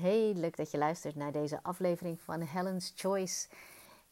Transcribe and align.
Hey, 0.00 0.32
leuk 0.34 0.56
dat 0.56 0.70
je 0.70 0.78
luistert 0.78 1.14
naar 1.14 1.32
deze 1.32 1.62
aflevering 1.62 2.20
van 2.20 2.40
Helen's 2.40 2.92
Choice. 2.96 3.48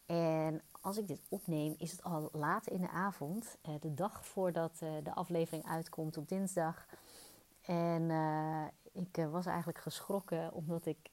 En 0.06 0.62
als 0.80 0.98
ik 0.98 1.08
dit 1.08 1.20
opneem, 1.28 1.74
is 1.78 1.90
het 1.90 2.02
al 2.02 2.28
laat 2.32 2.66
in 2.66 2.80
de 2.80 2.88
avond, 2.88 3.56
eh, 3.62 3.72
de 3.80 3.94
dag 3.94 4.26
voordat 4.26 4.72
eh, 4.80 4.90
de 5.02 5.14
aflevering 5.14 5.66
uitkomt 5.66 6.16
op 6.16 6.28
dinsdag. 6.28 6.86
En 7.60 8.02
uh, 8.02 8.64
ik 8.92 9.26
was 9.30 9.46
eigenlijk 9.46 9.78
geschrokken 9.78 10.52
omdat 10.52 10.86
ik 10.86 11.10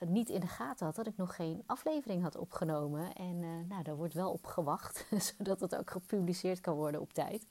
niet 0.00 0.28
in 0.28 0.40
de 0.40 0.46
gaten 0.46 0.86
had 0.86 0.96
dat 0.96 1.06
ik 1.06 1.16
nog 1.16 1.34
geen 1.34 1.62
aflevering 1.66 2.22
had 2.22 2.36
opgenomen. 2.36 3.12
En 3.12 3.66
nou, 3.66 3.82
daar 3.82 3.96
wordt 3.96 4.14
wel 4.14 4.32
op 4.32 4.46
gewacht, 4.46 5.06
zodat 5.36 5.60
het 5.60 5.76
ook 5.76 5.90
gepubliceerd 5.90 6.60
kan 6.60 6.74
worden 6.74 7.00
op 7.00 7.12
tijd. 7.12 7.46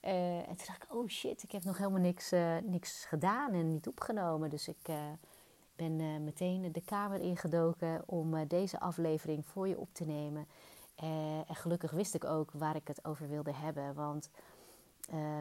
en 0.00 0.56
toen 0.56 0.66
dacht 0.66 0.82
ik, 0.82 0.94
oh 0.94 1.08
shit, 1.08 1.42
ik 1.42 1.52
heb 1.52 1.64
nog 1.64 1.78
helemaal 1.78 2.00
niks, 2.00 2.30
niks 2.64 3.04
gedaan 3.04 3.52
en 3.52 3.68
niet 3.68 3.88
opgenomen. 3.88 4.50
Dus 4.50 4.68
ik 4.68 4.88
ben 5.78 6.00
uh, 6.00 6.18
meteen 6.20 6.72
de 6.72 6.80
kamer 6.80 7.20
ingedoken 7.20 8.02
om 8.06 8.34
uh, 8.34 8.40
deze 8.48 8.80
aflevering 8.80 9.46
voor 9.46 9.68
je 9.68 9.78
op 9.78 9.94
te 9.94 10.04
nemen. 10.04 10.46
Uh, 11.02 11.50
en 11.50 11.54
gelukkig 11.54 11.90
wist 11.90 12.14
ik 12.14 12.24
ook 12.24 12.50
waar 12.52 12.76
ik 12.76 12.88
het 12.88 13.04
over 13.04 13.28
wilde 13.28 13.52
hebben. 13.52 13.94
Want 13.94 14.30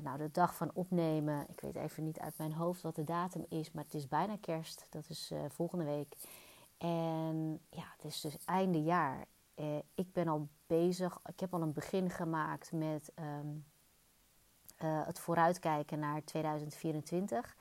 nou, 0.03 0.17
de 0.17 0.31
dag 0.31 0.55
van 0.55 0.71
opnemen, 0.73 1.45
ik 1.49 1.59
weet 1.59 1.75
even 1.75 2.03
niet 2.03 2.19
uit 2.19 2.37
mijn 2.37 2.53
hoofd 2.53 2.81
wat 2.81 2.95
de 2.95 3.03
datum 3.03 3.45
is, 3.49 3.71
maar 3.71 3.83
het 3.83 3.93
is 3.93 4.07
bijna 4.07 4.37
kerst. 4.41 4.87
Dat 4.89 5.09
is 5.09 5.31
volgende 5.47 5.85
week. 5.85 6.15
En 6.77 7.59
ja, 7.69 7.83
het 7.95 8.03
is 8.03 8.21
dus 8.21 8.37
einde 8.45 8.83
jaar. 8.83 9.25
ik 9.95 10.13
ben 10.13 10.27
al 10.27 10.47
bezig, 10.67 11.19
ik 11.25 11.39
heb 11.39 11.53
al 11.53 11.61
een 11.61 11.73
begin 11.73 12.09
gemaakt 12.09 12.71
met 12.71 13.11
um, 13.15 13.65
het 15.05 15.19
vooruitkijken 15.19 15.99
naar 15.99 16.23
2024. 16.23 17.55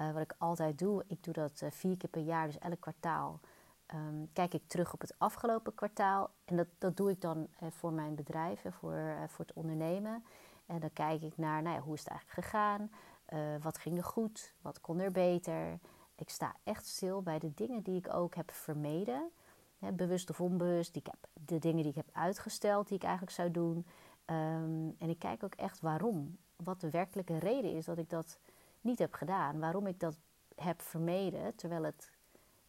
Uh, 0.00 0.12
wat 0.12 0.22
ik 0.22 0.34
altijd 0.38 0.78
doe, 0.78 1.04
ik 1.06 1.24
doe 1.24 1.34
dat 1.34 1.60
uh, 1.60 1.70
vier 1.70 1.96
keer 1.96 2.10
per 2.10 2.22
jaar, 2.22 2.46
dus 2.46 2.58
elk 2.58 2.80
kwartaal. 2.80 3.40
Um, 3.94 4.28
kijk 4.32 4.54
ik 4.54 4.62
terug 4.66 4.92
op 4.92 5.00
het 5.00 5.14
afgelopen 5.18 5.74
kwartaal. 5.74 6.30
En 6.44 6.56
dat, 6.56 6.66
dat 6.78 6.96
doe 6.96 7.10
ik 7.10 7.20
dan 7.20 7.38
uh, 7.62 7.68
voor 7.70 7.92
mijn 7.92 8.14
bedrijf, 8.14 8.60
voor, 8.60 8.98
voor 9.28 9.44
het 9.44 9.54
ondernemen. 9.54 10.24
En 10.66 10.80
dan 10.80 10.92
kijk 10.92 11.22
ik 11.22 11.36
naar 11.36 11.62
nou 11.62 11.76
ja, 11.76 11.82
hoe 11.82 11.94
is 11.94 12.00
het 12.00 12.08
eigenlijk 12.08 12.46
gegaan. 12.46 12.90
wat 13.60 13.78
ging 13.78 13.96
er 13.96 14.04
goed? 14.04 14.54
Wat 14.60 14.80
kon 14.80 15.00
er 15.00 15.12
beter? 15.12 15.78
Ik 16.14 16.28
sta 16.28 16.54
echt 16.62 16.86
stil 16.86 17.22
bij 17.22 17.38
de 17.38 17.54
dingen 17.54 17.82
die 17.82 17.96
ik 17.96 18.14
ook 18.14 18.34
heb 18.34 18.50
vermeden. 18.50 19.30
Bewust 19.78 20.30
of 20.30 20.40
onbewust. 20.40 20.92
Die 20.92 21.02
ik 21.02 21.10
heb, 21.10 21.46
de 21.46 21.58
dingen 21.58 21.82
die 21.82 21.90
ik 21.90 21.96
heb 21.96 22.08
uitgesteld, 22.12 22.88
die 22.88 22.96
ik 22.96 23.02
eigenlijk 23.02 23.32
zou 23.32 23.50
doen. 23.50 23.86
Um, 24.26 24.96
en 24.98 25.08
ik 25.08 25.18
kijk 25.18 25.42
ook 25.42 25.54
echt 25.54 25.80
waarom. 25.80 26.38
Wat 26.56 26.80
de 26.80 26.90
werkelijke 26.90 27.38
reden 27.38 27.72
is 27.72 27.84
dat 27.84 27.98
ik 27.98 28.10
dat 28.10 28.38
niet 28.82 28.98
heb 28.98 29.14
gedaan. 29.14 29.58
Waarom 29.58 29.86
ik 29.86 30.00
dat 30.00 30.16
heb 30.54 30.82
vermeden, 30.82 31.54
terwijl 31.54 31.82
het 31.82 32.12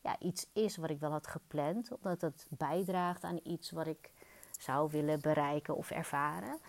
ja, 0.02 0.20
iets 0.20 0.50
is 0.54 0.78
wat 0.78 0.90
ik 0.90 1.00
wel 1.00 1.12
had 1.12 1.28
gepland, 1.28 1.92
omdat 1.92 2.22
het 2.22 2.46
bijdraagt 2.50 3.24
aan 3.24 3.40
iets 3.44 3.72
wat 3.72 3.88
ik 3.88 4.12
zou 4.60 4.92
willen 4.92 5.22
bereiken 5.22 5.76
of 5.76 5.92
ervaren. 5.92 6.60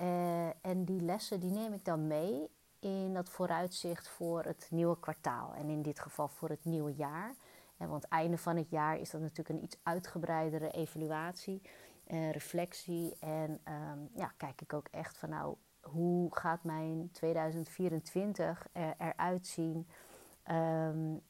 Uh, 0.00 0.46
en 0.46 0.84
die 0.84 1.00
lessen 1.00 1.40
die 1.40 1.50
neem 1.50 1.72
ik 1.72 1.84
dan 1.84 2.06
mee 2.06 2.50
in 2.78 3.14
dat 3.14 3.28
vooruitzicht 3.28 4.08
voor 4.08 4.42
het 4.42 4.66
nieuwe 4.70 5.00
kwartaal. 5.00 5.54
En 5.54 5.68
in 5.68 5.82
dit 5.82 6.00
geval 6.00 6.28
voor 6.28 6.48
het 6.48 6.64
nieuwe 6.64 6.94
jaar. 6.94 7.34
En 7.76 7.88
want 7.88 8.04
einde 8.04 8.38
van 8.38 8.56
het 8.56 8.70
jaar 8.70 8.98
is 8.98 9.10
dat 9.10 9.20
natuurlijk 9.20 9.48
een 9.48 9.64
iets 9.64 9.78
uitgebreidere 9.82 10.70
evaluatie, 10.70 11.62
uh, 12.06 12.30
reflectie. 12.30 13.16
En 13.20 13.50
um, 13.50 14.10
ja, 14.14 14.32
kijk 14.36 14.60
ik 14.60 14.72
ook 14.72 14.88
echt 14.90 15.18
van 15.18 15.28
nou, 15.28 15.56
hoe 15.80 16.36
gaat 16.36 16.64
mijn 16.64 17.10
2024 17.12 18.68
er, 18.72 18.94
eruit 18.98 19.46
zien 19.46 19.88
um, 20.50 21.20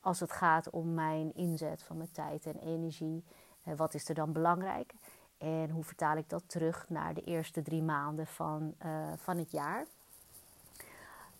als 0.00 0.20
het 0.20 0.32
gaat 0.32 0.70
om 0.70 0.94
mijn 0.94 1.34
inzet 1.34 1.82
van 1.82 1.96
mijn 1.96 2.12
tijd 2.12 2.46
en 2.46 2.58
energie? 2.58 3.24
Uh, 3.64 3.74
wat 3.76 3.94
is 3.94 4.08
er 4.08 4.14
dan 4.14 4.32
belangrijk? 4.32 4.94
En 5.38 5.70
hoe 5.70 5.84
vertaal 5.84 6.16
ik 6.16 6.28
dat 6.28 6.42
terug 6.46 6.88
naar 6.88 7.14
de 7.14 7.22
eerste 7.22 7.62
drie 7.62 7.82
maanden 7.82 8.26
van, 8.26 8.74
uh, 8.84 9.12
van 9.16 9.38
het 9.38 9.50
jaar? 9.50 9.86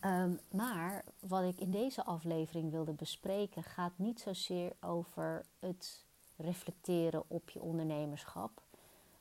Um, 0.05 0.41
maar 0.51 1.05
wat 1.19 1.43
ik 1.43 1.61
in 1.61 1.71
deze 1.71 2.05
aflevering 2.05 2.71
wilde 2.71 2.93
bespreken 2.93 3.63
gaat 3.63 3.93
niet 3.97 4.21
zozeer 4.21 4.73
over 4.81 5.45
het 5.59 6.05
reflecteren 6.37 7.25
op 7.29 7.51
je 7.51 7.61
ondernemerschap. 7.61 8.63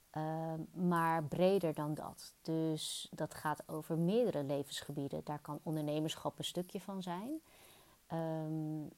Ehm, 0.09 0.87
maar 0.89 1.23
breder 1.23 1.73
dan 1.73 1.93
dat. 1.93 2.33
Dus 2.41 3.07
dat 3.11 3.33
gaat 3.33 3.63
over 3.67 3.97
meerdere 3.97 4.43
levensgebieden. 4.43 5.21
Daar 5.23 5.39
kan 5.39 5.59
ondernemerschap 5.63 6.37
een 6.37 6.43
stukje 6.43 6.81
van 6.81 7.01
zijn. 7.01 7.41
Um, 8.13 8.89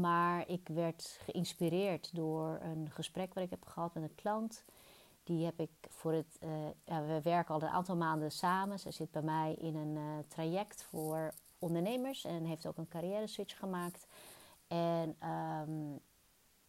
maar 0.00 0.48
ik 0.48 0.68
werd 0.68 1.18
geïnspireerd 1.24 2.14
door 2.14 2.58
een 2.62 2.90
gesprek 2.90 3.34
wat 3.34 3.44
ik 3.44 3.50
heb 3.50 3.66
gehad 3.66 3.94
met 3.94 4.02
een 4.02 4.14
klant. 4.14 4.64
Die 5.24 5.44
heb 5.44 5.60
ik 5.60 5.70
voor 5.88 6.12
het. 6.12 6.38
Ja, 6.84 7.04
we 7.04 7.20
werken 7.22 7.54
al 7.54 7.62
een 7.62 7.68
aantal 7.68 7.96
maanden 7.96 8.32
samen. 8.32 8.78
Zij 8.78 8.92
zit 8.92 9.10
bij 9.10 9.22
mij 9.22 9.54
in 9.54 9.76
een 9.76 9.96
uh, 9.96 10.02
traject 10.28 10.82
voor 10.82 11.32
ondernemers 11.58 12.24
en 12.24 12.44
heeft 12.44 12.66
ook 12.66 12.76
een 12.76 12.88
carrière 12.88 13.26
switch 13.26 13.58
gemaakt. 13.58 14.06
En 14.66 15.16
um, 15.28 16.00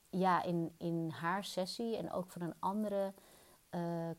ja, 0.09 0.43
in, 0.43 0.75
in 0.77 1.09
haar 1.09 1.43
sessie 1.43 1.97
en 1.97 2.11
ook 2.11 2.31
van 2.31 2.41
een 2.41 2.55
andere 2.59 3.13
uh, 3.75 4.09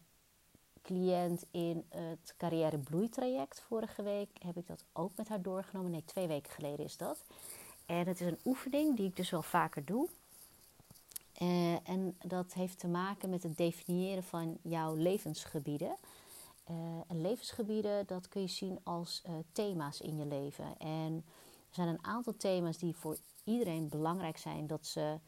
cliënt 0.82 1.44
in 1.50 1.84
het 1.88 2.34
carrière 2.36 2.78
bloeitraject. 2.78 3.60
Vorige 3.60 4.02
week 4.02 4.28
heb 4.38 4.56
ik 4.56 4.66
dat 4.66 4.84
ook 4.92 5.16
met 5.16 5.28
haar 5.28 5.42
doorgenomen. 5.42 5.90
Nee, 5.90 6.04
twee 6.04 6.26
weken 6.26 6.52
geleden 6.52 6.84
is 6.84 6.96
dat. 6.96 7.24
En 7.86 8.06
het 8.06 8.20
is 8.20 8.26
een 8.26 8.40
oefening 8.44 8.96
die 8.96 9.08
ik 9.08 9.16
dus 9.16 9.30
wel 9.30 9.42
vaker 9.42 9.84
doe. 9.84 10.08
Uh, 11.42 11.88
en 11.88 12.16
dat 12.24 12.52
heeft 12.52 12.78
te 12.78 12.88
maken 12.88 13.30
met 13.30 13.42
het 13.42 13.56
definiëren 13.56 14.22
van 14.22 14.58
jouw 14.62 14.94
levensgebieden. 14.94 15.96
Uh, 16.70 16.76
en 17.06 17.20
levensgebieden, 17.20 18.06
dat 18.06 18.28
kun 18.28 18.40
je 18.40 18.48
zien 18.48 18.78
als 18.82 19.22
thema's 19.52 20.00
in 20.00 20.16
je 20.16 20.26
leven. 20.26 20.78
En 20.78 21.24
er 21.68 21.74
zijn 21.74 21.88
een 21.88 22.04
aantal 22.04 22.36
thema's 22.36 22.78
die 22.78 22.96
voor 22.96 23.16
iedereen 23.44 23.88
belangrijk 23.88 24.38
zijn 24.38 24.66
dat 24.66 24.86
ze 24.86 25.18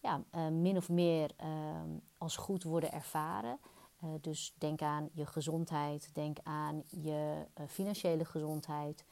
ja, 0.00 0.22
uh, 0.34 0.48
min 0.48 0.76
of 0.76 0.88
meer 0.88 1.30
uh, 1.42 1.48
als 2.18 2.36
goed 2.36 2.62
worden 2.62 2.92
ervaren. 2.92 3.58
Uh, 4.04 4.10
dus 4.20 4.54
denk 4.58 4.82
aan 4.82 5.08
je 5.12 5.26
gezondheid, 5.26 6.10
denk 6.14 6.38
aan 6.42 6.82
je 6.86 7.46
financiële 7.68 8.24
gezondheid, 8.24 9.04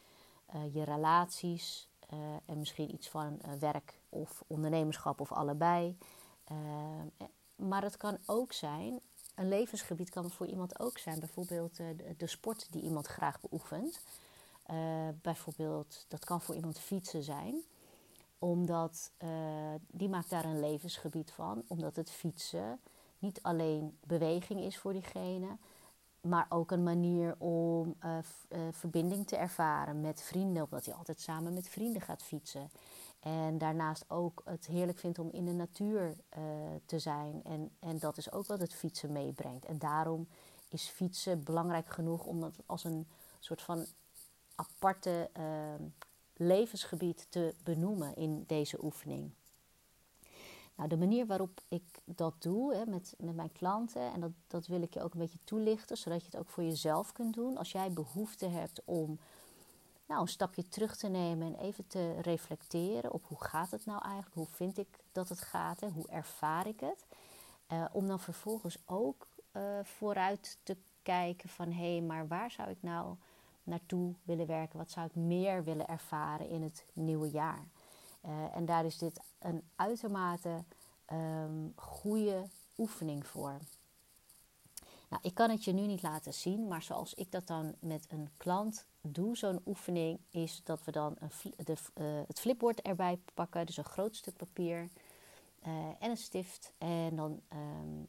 je 0.72 0.84
relaties 0.84 1.88
en 2.46 2.58
misschien 2.58 2.94
iets 2.94 3.08
van 3.08 3.40
werk 3.58 4.00
of 4.08 4.42
ondernemerschap 4.46 5.20
of 5.20 5.32
allebei. 5.32 5.98
maar 7.56 7.82
het 7.82 7.96
kan 7.96 8.18
ook 8.26 8.52
zijn, 8.52 9.00
een 9.34 9.48
levensgebied 9.48 10.10
kan 10.10 10.30
voor 10.30 10.46
iemand 10.46 10.80
ook 10.80 10.98
zijn, 10.98 11.18
bijvoorbeeld 11.18 11.76
de, 11.76 12.14
de 12.16 12.26
sport 12.26 12.72
die 12.72 12.82
iemand 12.82 13.06
graag 13.06 13.40
beoefent. 13.40 14.00
bijvoorbeeld, 15.22 16.04
dat 16.08 16.24
kan 16.24 16.40
voor 16.40 16.54
iemand 16.54 16.78
fietsen 16.78 17.22
zijn 17.22 17.64
omdat 18.38 19.12
uh, 19.18 19.28
die 19.86 20.08
maakt 20.08 20.30
daar 20.30 20.44
een 20.44 20.60
levensgebied 20.60 21.30
van. 21.30 21.62
Omdat 21.66 21.96
het 21.96 22.10
fietsen 22.10 22.80
niet 23.18 23.42
alleen 23.42 23.98
beweging 24.06 24.60
is 24.60 24.78
voor 24.78 24.92
diegene, 24.92 25.56
maar 26.20 26.46
ook 26.48 26.70
een 26.70 26.82
manier 26.82 27.34
om 27.38 27.96
uh, 28.04 28.18
uh, 28.48 28.58
verbinding 28.70 29.26
te 29.26 29.36
ervaren 29.36 30.00
met 30.00 30.22
vrienden. 30.22 30.62
Omdat 30.62 30.84
hij 30.84 30.94
altijd 30.94 31.20
samen 31.20 31.54
met 31.54 31.68
vrienden 31.68 32.02
gaat 32.02 32.22
fietsen. 32.22 32.70
En 33.20 33.58
daarnaast 33.58 34.04
ook 34.10 34.42
het 34.44 34.66
heerlijk 34.66 34.98
vindt 34.98 35.18
om 35.18 35.30
in 35.30 35.44
de 35.44 35.52
natuur 35.52 36.16
te 36.86 36.98
zijn. 36.98 37.40
En, 37.44 37.70
en 37.78 37.98
dat 37.98 38.16
is 38.16 38.32
ook 38.32 38.46
wat 38.46 38.60
het 38.60 38.74
fietsen 38.74 39.12
meebrengt. 39.12 39.64
En 39.64 39.78
daarom 39.78 40.28
is 40.68 40.88
fietsen 40.88 41.44
belangrijk 41.44 41.88
genoeg 41.88 42.24
om 42.24 42.40
dat 42.40 42.54
als 42.66 42.84
een 42.84 43.06
soort 43.38 43.62
van 43.62 43.86
aparte 44.54 45.30
levensgebied 46.38 47.26
te 47.28 47.54
benoemen 47.62 48.16
in 48.16 48.44
deze 48.46 48.84
oefening. 48.84 49.30
Nou, 50.74 50.88
de 50.88 50.96
manier 50.96 51.26
waarop 51.26 51.60
ik 51.68 51.82
dat 52.04 52.34
doe 52.38 52.74
hè, 52.74 52.86
met, 52.86 53.14
met 53.18 53.34
mijn 53.34 53.52
klanten, 53.52 54.12
en 54.12 54.20
dat, 54.20 54.30
dat 54.46 54.66
wil 54.66 54.82
ik 54.82 54.94
je 54.94 55.02
ook 55.02 55.12
een 55.12 55.20
beetje 55.20 55.44
toelichten, 55.44 55.96
zodat 55.96 56.20
je 56.20 56.26
het 56.26 56.36
ook 56.36 56.48
voor 56.48 56.64
jezelf 56.64 57.12
kunt 57.12 57.34
doen. 57.34 57.56
Als 57.56 57.72
jij 57.72 57.92
behoefte 57.92 58.46
hebt 58.46 58.82
om 58.84 59.18
nou, 60.06 60.20
een 60.20 60.28
stapje 60.28 60.68
terug 60.68 60.96
te 60.96 61.08
nemen 61.08 61.46
en 61.46 61.60
even 61.60 61.86
te 61.86 62.20
reflecteren 62.20 63.12
op 63.12 63.24
hoe 63.26 63.44
gaat 63.44 63.70
het 63.70 63.86
nou 63.86 64.02
eigenlijk, 64.02 64.34
hoe 64.34 64.46
vind 64.46 64.78
ik 64.78 64.98
dat 65.12 65.28
het 65.28 65.40
gaat, 65.40 65.80
hè, 65.80 65.88
hoe 65.88 66.08
ervaar 66.08 66.66
ik 66.66 66.80
het. 66.80 67.06
Uh, 67.72 67.84
om 67.92 68.06
dan 68.06 68.20
vervolgens 68.20 68.78
ook 68.84 69.26
uh, 69.52 69.62
vooruit 69.82 70.58
te 70.62 70.76
kijken 71.02 71.48
van 71.48 71.72
hé, 71.72 71.92
hey, 71.92 72.00
maar 72.00 72.28
waar 72.28 72.50
zou 72.50 72.70
ik 72.70 72.82
nou 72.82 73.16
naartoe 73.68 74.14
willen 74.22 74.46
werken? 74.46 74.78
Wat 74.78 74.90
zou 74.90 75.06
ik 75.06 75.14
meer 75.14 75.64
willen 75.64 75.88
ervaren 75.88 76.48
in 76.48 76.62
het 76.62 76.84
nieuwe 76.92 77.30
jaar? 77.30 77.66
Uh, 78.24 78.56
en 78.56 78.64
daar 78.64 78.84
is 78.84 78.98
dit 78.98 79.20
een 79.38 79.62
uitermate 79.76 80.64
um, 81.12 81.72
goede 81.76 82.48
oefening 82.78 83.26
voor. 83.26 83.58
Nou, 85.08 85.22
ik 85.22 85.34
kan 85.34 85.50
het 85.50 85.64
je 85.64 85.72
nu 85.72 85.86
niet 85.86 86.02
laten 86.02 86.34
zien, 86.34 86.68
maar 86.68 86.82
zoals 86.82 87.14
ik 87.14 87.32
dat 87.32 87.46
dan 87.46 87.74
met 87.80 88.06
een 88.08 88.28
klant 88.36 88.86
doe, 89.00 89.36
zo'n 89.36 89.60
oefening, 89.66 90.20
is 90.30 90.60
dat 90.64 90.84
we 90.84 90.90
dan 90.92 91.16
een, 91.18 91.54
de, 91.64 91.76
uh, 91.94 92.20
het 92.26 92.40
flipboard 92.40 92.82
erbij 92.82 93.18
pakken, 93.34 93.66
dus 93.66 93.76
een 93.76 93.84
groot 93.84 94.16
stuk 94.16 94.36
papier 94.36 94.88
uh, 95.66 95.86
en 95.98 96.10
een 96.10 96.16
stift. 96.16 96.72
En 96.78 97.16
dan, 97.16 97.40
um, 97.52 98.06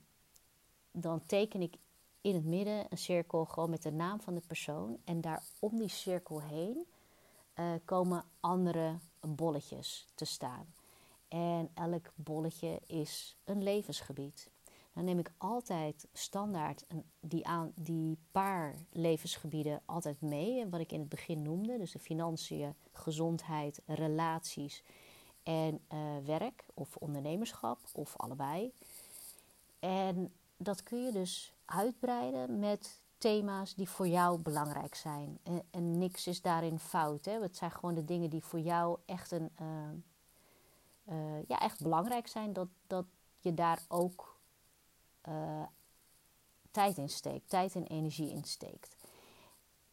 dan 0.91 1.25
teken 1.25 1.61
ik 1.61 1.75
in 2.21 2.35
het 2.35 2.45
midden 2.45 2.85
een 2.89 2.97
cirkel 2.97 3.45
gewoon 3.45 3.69
met 3.69 3.83
de 3.83 3.91
naam 3.91 4.21
van 4.21 4.35
de 4.35 4.41
persoon. 4.47 4.97
En 5.03 5.21
daar 5.21 5.43
om 5.59 5.77
die 5.77 5.89
cirkel 5.89 6.41
heen 6.41 6.85
uh, 7.55 7.71
komen 7.85 8.23
andere 8.39 8.99
bolletjes 9.19 10.07
te 10.15 10.25
staan. 10.25 10.73
En 11.27 11.69
elk 11.73 12.11
bolletje 12.15 12.79
is 12.85 13.37
een 13.43 13.63
levensgebied. 13.63 14.51
Dan 14.93 15.03
neem 15.03 15.19
ik 15.19 15.31
altijd 15.37 16.07
standaard 16.13 16.85
die, 17.19 17.47
aan, 17.47 17.71
die 17.75 18.17
paar 18.31 18.75
levensgebieden 18.91 19.81
altijd 19.85 20.21
mee. 20.21 20.67
Wat 20.69 20.79
ik 20.79 20.91
in 20.91 20.99
het 20.99 21.09
begin 21.09 21.41
noemde. 21.41 21.77
Dus 21.77 21.91
de 21.91 21.99
financiën, 21.99 22.75
gezondheid, 22.91 23.81
relaties 23.85 24.83
en 25.43 25.79
uh, 25.93 26.17
werk 26.25 26.65
of 26.73 26.95
ondernemerschap 26.95 27.79
of 27.93 28.17
allebei. 28.17 28.73
En 29.79 30.33
dat 30.57 30.83
kun 30.83 31.05
je 31.05 31.11
dus 31.11 31.53
uitbreiden 31.69 32.59
met 32.59 33.01
thema's 33.17 33.75
die 33.75 33.89
voor 33.89 34.07
jou 34.07 34.39
belangrijk 34.39 34.95
zijn. 34.95 35.39
En, 35.43 35.63
en 35.71 35.97
niks 35.97 36.27
is 36.27 36.41
daarin 36.41 36.79
fout. 36.79 37.25
Hè? 37.25 37.41
Het 37.41 37.57
zijn 37.57 37.71
gewoon 37.71 37.95
de 37.95 38.05
dingen 38.05 38.29
die 38.29 38.43
voor 38.43 38.59
jou 38.59 38.99
echt, 39.05 39.31
een, 39.31 39.51
uh, 39.61 41.15
uh, 41.15 41.43
ja, 41.47 41.59
echt 41.59 41.81
belangrijk 41.81 42.27
zijn. 42.27 42.53
Dat, 42.53 42.67
dat 42.87 43.05
je 43.39 43.53
daar 43.53 43.79
ook 43.87 44.39
uh, 45.27 45.63
tijd 46.71 46.97
in 46.97 47.09
steekt, 47.09 47.49
tijd 47.49 47.75
en 47.75 47.87
energie 47.87 48.29
in 48.29 48.43
steekt. 48.43 48.95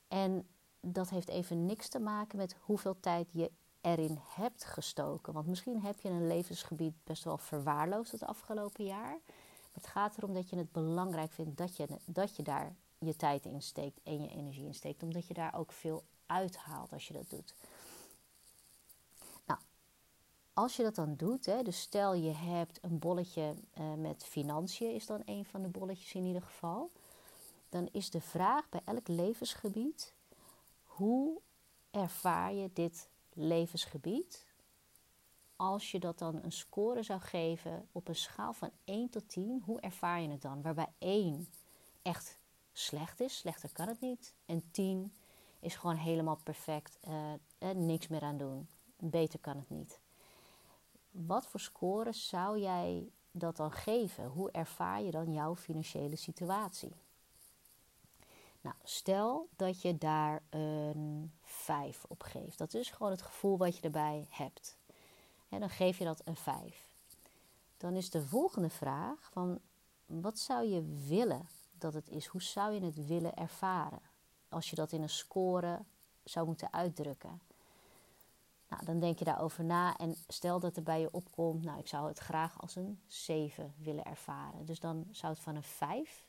En 0.09 0.49
dat 0.81 1.11
heeft 1.11 1.29
even 1.29 1.67
niks 1.67 1.89
te 1.89 1.99
maken 1.99 2.39
met 2.39 2.57
hoeveel 2.61 3.01
tijd 3.01 3.29
je 3.33 3.51
erin 3.81 4.19
hebt 4.23 4.65
gestoken. 4.65 5.33
Want 5.33 5.47
misschien 5.47 5.81
heb 5.81 6.01
je 6.01 6.09
een 6.09 6.27
levensgebied 6.27 6.95
best 7.05 7.25
wel 7.25 7.39
verwaarloosd 7.39 8.13
het 8.13 8.23
afgelopen 8.23 8.85
jaar. 8.85 9.19
Het 9.77 9.87
gaat 9.87 10.17
erom 10.17 10.35
dat 10.35 10.51
je 10.51 10.57
het 10.57 10.73
belangrijk 10.73 11.33
vindt 11.33 11.57
dat 11.57 11.77
je, 11.77 11.87
dat 12.05 12.37
je 12.37 12.43
daar 12.43 12.77
je 12.99 13.17
tijd 13.17 13.45
in 13.45 13.63
steekt 13.63 14.01
en 14.03 14.23
je 14.23 14.29
energie 14.29 14.67
in 14.67 14.75
steekt. 14.75 15.03
Omdat 15.03 15.27
je 15.27 15.35
daar 15.35 15.55
ook 15.55 15.73
veel 15.73 16.05
uithaalt 16.27 16.93
als 16.93 17.09
je 17.09 17.13
dat 17.13 17.31
doet. 17.31 17.55
Nou, 19.47 19.61
als 20.53 20.77
je 20.77 20.83
dat 20.83 20.95
dan 20.95 21.15
doet, 21.17 21.47
hè, 21.47 21.63
dus 21.63 21.81
stel 21.81 22.15
je 22.15 22.33
hebt 22.33 22.79
een 22.83 22.99
bolletje 22.99 23.55
uh, 23.79 23.95
met 23.95 24.25
financiën, 24.25 24.95
is 24.95 25.07
dan 25.07 25.23
een 25.25 25.45
van 25.45 25.63
de 25.63 25.69
bolletjes 25.69 26.15
in 26.15 26.25
ieder 26.25 26.43
geval. 26.43 26.91
Dan 27.69 27.89
is 27.93 28.11
de 28.11 28.21
vraag 28.21 28.69
bij 28.69 28.81
elk 28.85 29.09
levensgebied: 29.09 30.15
hoe 30.83 31.41
ervaar 31.91 32.53
je 32.53 32.71
dit 32.73 33.09
levensgebied? 33.33 34.46
Als 35.57 35.91
je 35.91 35.99
dat 35.99 36.19
dan 36.19 36.43
een 36.43 36.53
score 36.53 37.03
zou 37.03 37.21
geven 37.21 37.89
op 37.93 38.09
een 38.09 38.17
schaal 38.17 38.53
van 38.53 38.71
1 38.85 39.11
tot 39.11 39.29
10, 39.29 39.63
hoe 39.65 39.81
ervaar 39.81 40.21
je 40.21 40.29
het 40.29 40.43
dan? 40.43 40.63
Waarbij 40.63 40.93
1 40.99 41.49
echt 42.03 42.39
slecht 42.73 43.21
is, 43.21 43.37
slechter 43.39 43.73
kan 43.73 43.89
het 43.89 44.01
niet. 44.01 44.35
En 44.47 44.71
10 44.71 45.13
is 45.61 45.77
gewoon 45.77 45.97
helemaal 45.97 46.39
perfect, 46.43 46.99
uh, 47.09 47.71
niks 47.71 48.09
meer 48.09 48.23
aan 48.23 48.37
doen. 48.37 48.69
Beter 48.97 49.39
kan 49.39 49.57
het 49.57 49.71
niet. 49.71 50.01
Wat 51.11 51.47
voor 51.47 51.61
score 51.61 52.13
zou 52.13 52.59
jij 52.59 53.09
dat 53.31 53.57
dan 53.57 53.73
geven? 53.73 54.27
Hoe 54.27 54.51
ervaar 54.51 55.03
je 55.03 55.11
dan 55.11 55.33
jouw 55.33 55.57
financiële 55.57 56.17
situatie? 56.17 56.93
Nou, 58.61 58.77
stel 58.83 59.49
dat 59.57 59.83
je 59.83 59.99
daar 59.99 60.43
een 60.51 61.33
5 61.43 62.05
op 62.09 62.23
geeft. 62.23 62.59
Dat 62.59 62.75
is 62.75 62.91
gewoon 62.91 63.13
het 63.13 63.23
gevoel 63.23 63.59
wat 63.59 63.77
je 63.77 63.83
erbij 63.83 64.27
hebt. 64.31 64.76
En 65.57 65.63
dan 65.63 65.71
geef 65.71 65.99
je 65.99 66.05
dat 66.05 66.21
een 66.25 66.37
5. 66.37 66.89
Dan 67.77 67.95
is 67.95 68.11
de 68.11 68.23
volgende 68.27 68.71
vraag 68.71 69.29
van 69.33 69.61
wat 70.07 70.39
zou 70.39 70.67
je 70.67 71.03
willen 71.07 71.49
dat 71.79 71.95
het 71.95 72.09
is? 72.09 72.27
Hoe 72.27 72.43
zou 72.43 72.73
je 72.73 72.81
het 72.81 73.07
willen 73.07 73.35
ervaren? 73.35 74.01
Als 74.49 74.71
je 74.71 74.77
dat 74.77 74.93
in 74.93 75.03
een 75.03 75.09
score 75.09 75.85
zou 76.25 76.47
moeten 76.47 76.73
uitdrukken. 76.73 77.41
Nou, 78.69 78.85
dan 78.85 79.01
denk 79.01 79.19
je 79.19 79.25
daarover 79.25 79.65
na 79.65 79.97
en 79.97 80.17
stel 80.29 80.61
dat 80.61 80.77
er 80.77 80.83
bij 80.83 81.01
je 81.01 81.13
opkomt, 81.13 81.65
nou, 81.65 81.79
ik 81.79 81.89
zou 81.89 82.09
het 82.09 82.19
graag 82.19 82.61
als 82.61 82.77
een 82.77 83.01
7 83.07 83.75
willen 83.77 84.05
ervaren. 84.05 84.67
Dus 84.67 84.81
dan 84.81 85.07
zou 85.11 85.33
het 85.33 85.43
van 85.43 85.57
een 85.57 85.63
5 85.63 86.27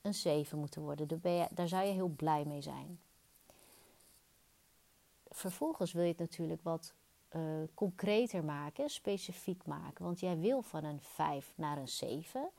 een 0.00 0.14
7 0.14 0.58
moeten 0.58 0.82
worden. 0.82 1.20
Daar, 1.20 1.48
daar 1.50 1.68
zou 1.68 1.86
je 1.86 1.92
heel 1.92 2.08
blij 2.08 2.44
mee 2.44 2.62
zijn. 2.62 3.00
Vervolgens 5.28 5.92
wil 5.92 6.02
je 6.02 6.08
het 6.08 6.18
natuurlijk 6.18 6.62
wat 6.62 6.94
uh, 7.36 7.42
concreter 7.74 8.44
maken, 8.44 8.90
specifiek 8.90 9.66
maken. 9.66 10.04
Want 10.04 10.20
jij 10.20 10.38
wil 10.38 10.62
van 10.62 10.84
een 10.84 11.00
5 11.00 11.52
naar 11.54 11.78
een 11.78 11.88
7. 11.88 12.50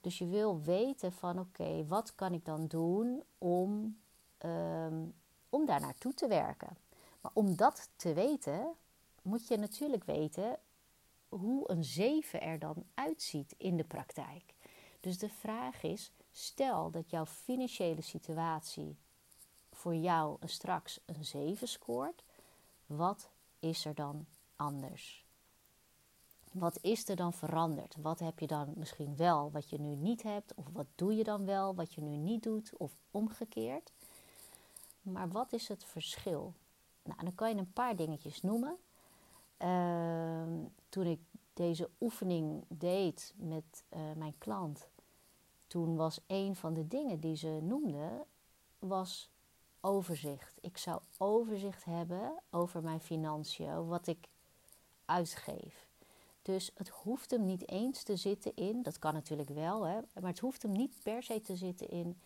Dus 0.00 0.18
je 0.18 0.26
wil 0.26 0.60
weten 0.60 1.12
van 1.12 1.38
oké, 1.38 1.86
wat 1.86 2.14
kan 2.14 2.32
ik 2.32 2.44
dan 2.44 2.66
doen 2.66 3.22
om, 3.38 3.98
um, 4.44 5.14
om 5.48 5.66
daar 5.66 5.80
naartoe 5.80 6.14
te 6.14 6.28
werken. 6.28 6.76
Maar 7.20 7.30
om 7.34 7.56
dat 7.56 7.88
te 7.96 8.12
weten, 8.12 8.72
moet 9.22 9.48
je 9.48 9.56
natuurlijk 9.56 10.04
weten 10.04 10.58
hoe 11.28 11.70
een 11.70 11.84
7 11.84 12.40
er 12.40 12.58
dan 12.58 12.84
uitziet 12.94 13.54
in 13.56 13.76
de 13.76 13.84
praktijk. 13.84 14.54
Dus 15.00 15.18
de 15.18 15.28
vraag 15.28 15.82
is, 15.82 16.10
stel 16.32 16.90
dat 16.90 17.10
jouw 17.10 17.26
financiële 17.26 18.02
situatie 18.02 18.96
voor 19.72 19.94
jou 19.94 20.36
straks 20.44 21.00
een 21.04 21.24
7 21.24 21.68
scoort, 21.68 22.22
wat 22.86 23.28
is 23.66 23.84
er 23.84 23.94
dan 23.94 24.26
anders? 24.56 25.24
Wat 26.52 26.78
is 26.82 27.08
er 27.08 27.16
dan 27.16 27.32
veranderd? 27.32 27.96
Wat 28.00 28.18
heb 28.18 28.38
je 28.38 28.46
dan 28.46 28.72
misschien 28.76 29.16
wel 29.16 29.50
wat 29.50 29.70
je 29.70 29.80
nu 29.80 29.94
niet 29.94 30.22
hebt? 30.22 30.54
Of 30.54 30.64
wat 30.72 30.86
doe 30.94 31.14
je 31.14 31.24
dan 31.24 31.44
wel 31.44 31.74
wat 31.74 31.94
je 31.94 32.00
nu 32.00 32.16
niet 32.16 32.42
doet? 32.42 32.76
Of 32.76 32.92
omgekeerd? 33.10 33.92
Maar 35.02 35.28
wat 35.28 35.52
is 35.52 35.68
het 35.68 35.84
verschil? 35.84 36.54
Nou, 37.02 37.22
dan 37.22 37.34
kan 37.34 37.48
je 37.48 37.56
een 37.56 37.72
paar 37.72 37.96
dingetjes 37.96 38.42
noemen. 38.42 38.76
Uh, 39.58 40.42
toen 40.88 41.06
ik 41.06 41.20
deze 41.52 41.90
oefening 42.00 42.64
deed 42.68 43.34
met 43.36 43.84
uh, 43.90 44.00
mijn 44.16 44.34
klant, 44.38 44.88
toen 45.66 45.96
was 45.96 46.20
een 46.26 46.56
van 46.56 46.74
de 46.74 46.88
dingen 46.88 47.20
die 47.20 47.36
ze 47.36 47.58
noemde, 47.62 48.24
was 48.78 49.30
overzicht. 49.86 50.58
Ik 50.60 50.78
zou 50.78 51.00
overzicht 51.18 51.84
hebben 51.84 52.34
over 52.50 52.82
mijn 52.82 53.00
financiën, 53.00 53.86
wat 53.86 54.06
ik 54.06 54.28
uitgeef. 55.04 55.86
Dus 56.42 56.70
het 56.74 56.88
hoeft 56.88 57.30
hem 57.30 57.44
niet 57.44 57.68
eens 57.68 58.02
te 58.02 58.16
zitten 58.16 58.56
in, 58.56 58.82
dat 58.82 58.98
kan 58.98 59.14
natuurlijk 59.14 59.48
wel, 59.48 59.86
hè, 59.86 60.00
maar 60.20 60.30
het 60.30 60.38
hoeft 60.38 60.62
hem 60.62 60.72
niet 60.72 60.94
per 61.02 61.22
se 61.22 61.40
te 61.40 61.56
zitten 61.56 61.88
in, 61.88 62.20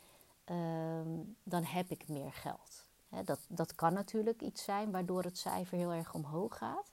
uh, 0.51 1.01
dan 1.43 1.65
heb 1.65 1.91
ik 1.91 2.09
meer 2.09 2.33
geld. 2.33 2.89
Dat, 3.25 3.41
dat 3.49 3.75
kan 3.75 3.93
natuurlijk 3.93 4.43
iets 4.43 4.65
zijn 4.65 4.91
waardoor 4.91 5.23
het 5.23 5.39
cijfer 5.39 5.79
heel 5.79 5.93
erg 5.93 6.15
omhoog 6.15 6.59
gaat. 6.59 6.91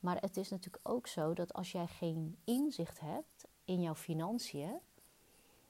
Maar 0.00 0.20
het 0.20 0.36
is 0.36 0.48
natuurlijk 0.50 0.88
ook 0.88 1.06
zo 1.06 1.32
dat 1.32 1.52
als 1.52 1.72
jij 1.72 1.86
geen 1.86 2.36
inzicht 2.44 3.00
hebt 3.00 3.46
in 3.64 3.80
jouw 3.80 3.94
financiën, 3.94 4.78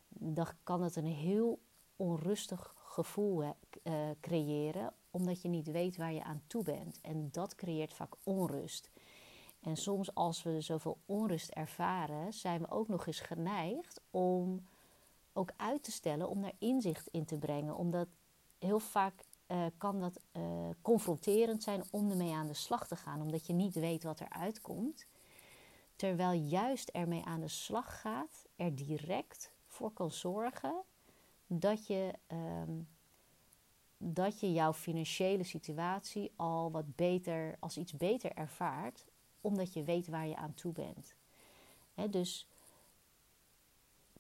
dan 0.08 0.46
kan 0.62 0.82
het 0.82 0.96
een 0.96 1.06
heel 1.06 1.58
onrustig 1.96 2.74
gevoel 2.96 3.42
uh, 3.42 3.94
creëren, 4.20 4.92
omdat 5.10 5.42
je 5.42 5.48
niet 5.48 5.70
weet 5.70 5.96
waar 5.96 6.12
je 6.12 6.24
aan 6.24 6.42
toe 6.46 6.62
bent. 6.62 7.00
En 7.00 7.28
dat 7.30 7.54
creëert 7.54 7.92
vaak 7.92 8.14
onrust. 8.22 8.90
En 9.60 9.76
soms 9.76 10.14
als 10.14 10.42
we 10.42 10.60
zoveel 10.60 10.98
onrust 11.06 11.50
ervaren, 11.50 12.32
zijn 12.32 12.60
we 12.60 12.70
ook 12.70 12.88
nog 12.88 13.06
eens 13.06 13.20
geneigd 13.20 14.00
om 14.10 14.66
ook 15.32 15.52
uit 15.56 15.82
te 15.82 15.92
stellen, 15.92 16.28
om 16.28 16.42
daar 16.42 16.56
inzicht 16.58 17.08
in 17.10 17.24
te 17.24 17.38
brengen. 17.38 17.76
Omdat 17.76 18.08
heel 18.58 18.80
vaak 18.80 19.24
uh, 19.46 19.66
kan 19.78 20.00
dat 20.00 20.20
uh, 20.32 20.42
confronterend 20.82 21.62
zijn 21.62 21.84
om 21.90 22.10
ermee 22.10 22.34
aan 22.34 22.46
de 22.46 22.54
slag 22.54 22.86
te 22.86 22.96
gaan, 22.96 23.20
omdat 23.20 23.46
je 23.46 23.52
niet 23.52 23.74
weet 23.74 24.02
wat 24.02 24.20
er 24.20 24.30
uitkomt. 24.30 25.06
Terwijl 25.96 26.40
juist 26.40 26.88
ermee 26.88 27.24
aan 27.24 27.40
de 27.40 27.48
slag 27.48 28.00
gaat, 28.00 28.46
er 28.56 28.74
direct 28.74 29.52
voor 29.66 29.92
kan 29.92 30.10
zorgen 30.10 30.84
dat 31.46 31.86
je, 31.86 32.12
um, 32.32 32.88
dat 33.98 34.40
je 34.40 34.52
jouw 34.52 34.72
financiële 34.72 35.44
situatie 35.44 36.32
al 36.36 36.70
wat 36.70 36.96
beter, 36.96 37.56
als 37.60 37.76
iets 37.76 37.92
beter 37.92 38.32
ervaart, 38.32 39.04
omdat 39.40 39.72
je 39.72 39.84
weet 39.84 40.08
waar 40.08 40.26
je 40.26 40.36
aan 40.36 40.54
toe 40.54 40.72
bent. 40.72 41.14
Dus 42.10 42.48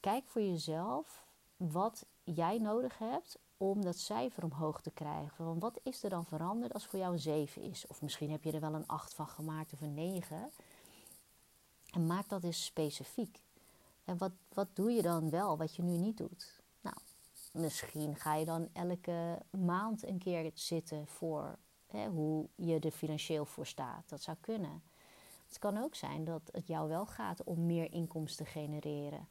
kijk 0.00 0.24
voor 0.26 0.42
jezelf 0.42 1.24
wat 1.56 2.06
jij 2.24 2.58
nodig 2.58 2.98
hebt 2.98 3.38
om 3.56 3.82
dat 3.82 3.98
cijfer 3.98 4.44
omhoog 4.44 4.80
te 4.80 4.90
krijgen. 4.90 5.44
Want 5.44 5.62
wat 5.62 5.80
is 5.82 6.02
er 6.02 6.10
dan 6.10 6.24
veranderd 6.24 6.72
als 6.74 6.86
voor 6.86 6.98
jou 6.98 7.12
een 7.12 7.18
7 7.18 7.62
is? 7.62 7.86
Of 7.86 8.02
misschien 8.02 8.30
heb 8.30 8.44
je 8.44 8.52
er 8.52 8.60
wel 8.60 8.74
een 8.74 8.86
8 8.86 9.14
van 9.14 9.28
gemaakt 9.28 9.72
of 9.72 9.80
een 9.80 9.94
9. 9.94 10.50
En 11.90 12.06
maak 12.06 12.28
dat 12.28 12.44
eens 12.44 12.64
specifiek. 12.64 13.42
En 14.04 14.18
wat, 14.18 14.32
wat 14.52 14.68
doe 14.72 14.90
je 14.90 15.02
dan 15.02 15.30
wel 15.30 15.56
wat 15.56 15.76
je 15.76 15.82
nu 15.82 15.96
niet 15.96 16.16
doet? 16.16 16.55
Misschien 17.56 18.16
ga 18.16 18.34
je 18.34 18.44
dan 18.44 18.68
elke 18.72 19.42
maand 19.50 20.06
een 20.06 20.18
keer 20.18 20.50
zitten 20.54 21.06
voor 21.06 21.58
hè, 21.86 22.08
hoe 22.08 22.48
je 22.54 22.78
er 22.78 22.90
financieel 22.90 23.44
voor 23.44 23.66
staat. 23.66 24.08
Dat 24.08 24.22
zou 24.22 24.36
kunnen. 24.40 24.82
Het 25.46 25.58
kan 25.58 25.78
ook 25.78 25.94
zijn 25.94 26.24
dat 26.24 26.42
het 26.52 26.66
jou 26.66 26.88
wel 26.88 27.06
gaat 27.06 27.44
om 27.44 27.66
meer 27.66 27.92
inkomsten 27.92 28.44
te 28.44 28.50
genereren. 28.50 29.28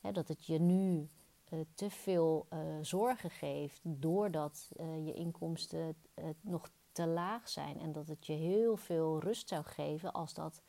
Hè, 0.00 0.12
dat 0.12 0.28
het 0.28 0.46
je 0.46 0.58
nu 0.58 1.08
uh, 1.50 1.60
te 1.74 1.90
veel 1.90 2.46
uh, 2.52 2.58
zorgen 2.82 3.30
geeft 3.30 3.80
doordat 3.82 4.68
uh, 4.80 5.06
je 5.06 5.12
inkomsten 5.12 5.96
nog 6.40 6.70
te 6.92 7.06
laag 7.06 7.48
zijn. 7.48 7.80
En 7.80 7.92
dat 7.92 8.08
het 8.08 8.26
je 8.26 8.32
heel 8.32 8.76
veel 8.76 9.20
rust 9.20 9.48
zou 9.48 9.64
geven 9.64 10.12
als 10.12 10.34
dat 10.34 10.62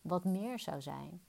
wat 0.00 0.24
meer 0.24 0.58
zou 0.58 0.80
zijn. 0.80 1.20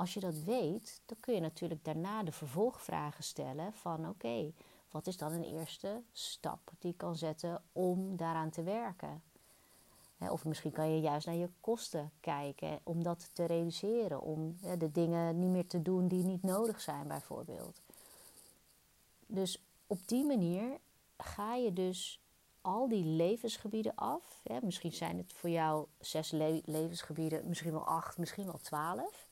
Als 0.00 0.14
je 0.14 0.20
dat 0.20 0.38
weet, 0.38 1.02
dan 1.06 1.16
kun 1.20 1.34
je 1.34 1.40
natuurlijk 1.40 1.84
daarna 1.84 2.22
de 2.22 2.32
vervolgvragen 2.32 3.24
stellen 3.24 3.72
van 3.72 4.08
oké, 4.08 4.52
wat 4.90 5.06
is 5.06 5.16
dan 5.16 5.32
een 5.32 5.44
eerste 5.44 6.02
stap 6.12 6.70
die 6.78 6.90
ik 6.90 6.96
kan 6.96 7.16
zetten 7.16 7.62
om 7.72 8.16
daaraan 8.16 8.50
te 8.50 8.62
werken? 8.62 9.22
Of 10.18 10.44
misschien 10.44 10.72
kan 10.72 10.90
je 10.94 11.00
juist 11.00 11.26
naar 11.26 11.34
je 11.34 11.50
kosten 11.60 12.10
kijken 12.20 12.80
om 12.82 13.02
dat 13.02 13.30
te 13.32 13.44
reduceren, 13.44 14.20
om 14.20 14.56
de 14.78 14.90
dingen 14.92 15.38
niet 15.38 15.50
meer 15.50 15.66
te 15.66 15.82
doen 15.82 16.08
die 16.08 16.24
niet 16.24 16.42
nodig 16.42 16.80
zijn, 16.80 17.08
bijvoorbeeld. 17.08 17.80
Dus 19.26 19.62
op 19.86 20.08
die 20.08 20.24
manier 20.24 20.78
ga 21.16 21.54
je 21.54 21.72
dus 21.72 22.20
al 22.60 22.88
die 22.88 23.04
levensgebieden 23.04 23.94
af. 23.94 24.42
Misschien 24.62 24.92
zijn 24.92 25.18
het 25.18 25.32
voor 25.32 25.50
jou 25.50 25.86
zes 25.98 26.30
levensgebieden, 26.64 27.48
misschien 27.48 27.72
wel 27.72 27.86
acht, 27.86 28.18
misschien 28.18 28.46
wel 28.46 28.58
twaalf. 28.62 29.28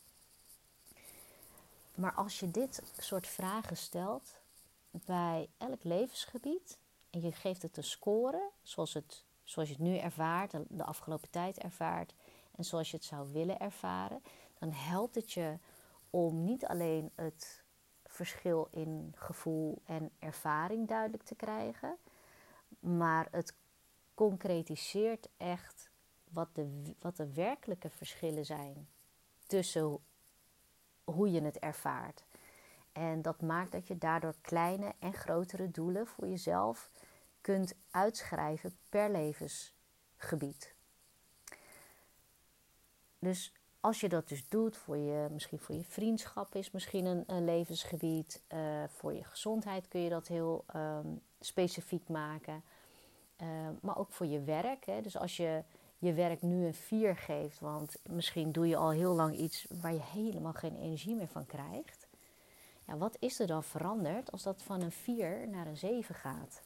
Maar 1.98 2.14
als 2.14 2.40
je 2.40 2.50
dit 2.50 2.82
soort 2.98 3.26
vragen 3.26 3.76
stelt 3.76 4.40
bij 4.90 5.48
elk 5.56 5.84
levensgebied 5.84 6.78
en 7.10 7.20
je 7.20 7.32
geeft 7.32 7.62
het 7.62 7.76
een 7.76 7.84
score, 7.84 8.50
zoals, 8.62 8.94
het, 8.94 9.24
zoals 9.44 9.68
je 9.68 9.74
het 9.74 9.84
nu 9.84 9.96
ervaart, 9.96 10.54
de 10.68 10.84
afgelopen 10.84 11.30
tijd 11.30 11.58
ervaart 11.58 12.14
en 12.56 12.64
zoals 12.64 12.90
je 12.90 12.96
het 12.96 13.06
zou 13.06 13.32
willen 13.32 13.58
ervaren, 13.58 14.22
dan 14.58 14.70
helpt 14.72 15.14
het 15.14 15.32
je 15.32 15.58
om 16.10 16.44
niet 16.44 16.66
alleen 16.66 17.10
het 17.14 17.64
verschil 18.04 18.68
in 18.70 19.12
gevoel 19.16 19.82
en 19.84 20.10
ervaring 20.18 20.88
duidelijk 20.88 21.22
te 21.22 21.34
krijgen, 21.34 21.96
maar 22.80 23.28
het 23.30 23.54
concretiseert 24.14 25.28
echt 25.36 25.90
wat 26.30 26.54
de, 26.54 26.94
wat 26.98 27.16
de 27.16 27.32
werkelijke 27.32 27.90
verschillen 27.90 28.46
zijn 28.46 28.88
tussen 29.46 29.98
hoe 31.12 31.30
je 31.30 31.42
het 31.42 31.58
ervaart. 31.58 32.24
En 32.92 33.22
dat 33.22 33.42
maakt 33.42 33.72
dat 33.72 33.86
je 33.86 33.98
daardoor 33.98 34.34
kleine 34.40 34.94
en 34.98 35.12
grotere 35.12 35.70
doelen 35.70 36.06
voor 36.06 36.28
jezelf 36.28 36.90
kunt 37.40 37.74
uitschrijven 37.90 38.76
per 38.88 39.10
levensgebied. 39.10 40.74
Dus 43.18 43.52
als 43.80 44.00
je 44.00 44.08
dat 44.08 44.28
dus 44.28 44.48
doet 44.48 44.76
voor 44.76 44.96
je, 44.96 45.28
misschien 45.30 45.58
voor 45.58 45.74
je 45.74 45.84
vriendschap 45.84 46.54
is 46.54 46.70
misschien 46.70 47.24
een, 47.26 47.44
levensgebied. 47.44 48.42
Uh, 48.54 48.84
voor 48.88 49.14
je 49.14 49.24
gezondheid 49.24 49.88
kun 49.88 50.00
je 50.00 50.10
dat 50.10 50.26
heel 50.26 50.64
um, 50.76 51.20
specifiek 51.40 52.08
maken. 52.08 52.62
Uh, 53.42 53.48
maar 53.80 53.98
ook 53.98 54.12
voor 54.12 54.26
je 54.26 54.42
werk. 54.42 54.84
Hè. 54.84 55.00
Dus 55.00 55.16
als 55.16 55.36
je 55.36 55.62
je 55.98 56.12
werk 56.12 56.42
nu 56.42 56.66
een 56.66 56.74
4 56.74 57.16
geeft, 57.16 57.60
want 57.60 57.96
misschien 58.02 58.52
doe 58.52 58.68
je 58.68 58.76
al 58.76 58.90
heel 58.90 59.14
lang 59.14 59.36
iets 59.36 59.66
waar 59.80 59.92
je 59.92 60.02
helemaal 60.02 60.52
geen 60.52 60.76
energie 60.76 61.14
meer 61.14 61.28
van 61.28 61.46
krijgt. 61.46 62.06
Ja, 62.84 62.96
wat 62.96 63.16
is 63.18 63.40
er 63.40 63.46
dan 63.46 63.64
veranderd 63.64 64.32
als 64.32 64.42
dat 64.42 64.62
van 64.62 64.80
een 64.80 64.92
4 64.92 65.48
naar 65.48 65.66
een 65.66 65.76
7 65.76 66.14
gaat? 66.14 66.62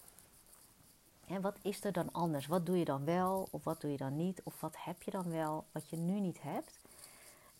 En 1.26 1.40
wat 1.40 1.58
is 1.62 1.84
er 1.84 1.92
dan 1.92 2.12
anders? 2.12 2.46
Wat 2.46 2.66
doe 2.66 2.78
je 2.78 2.84
dan 2.84 3.04
wel 3.04 3.48
of 3.50 3.64
wat 3.64 3.80
doe 3.80 3.90
je 3.90 3.96
dan 3.96 4.16
niet? 4.16 4.40
Of 4.42 4.60
wat 4.60 4.76
heb 4.78 5.02
je 5.02 5.10
dan 5.10 5.30
wel 5.30 5.64
wat 5.72 5.88
je 5.88 5.96
nu 5.96 6.20
niet 6.20 6.42
hebt? 6.42 6.78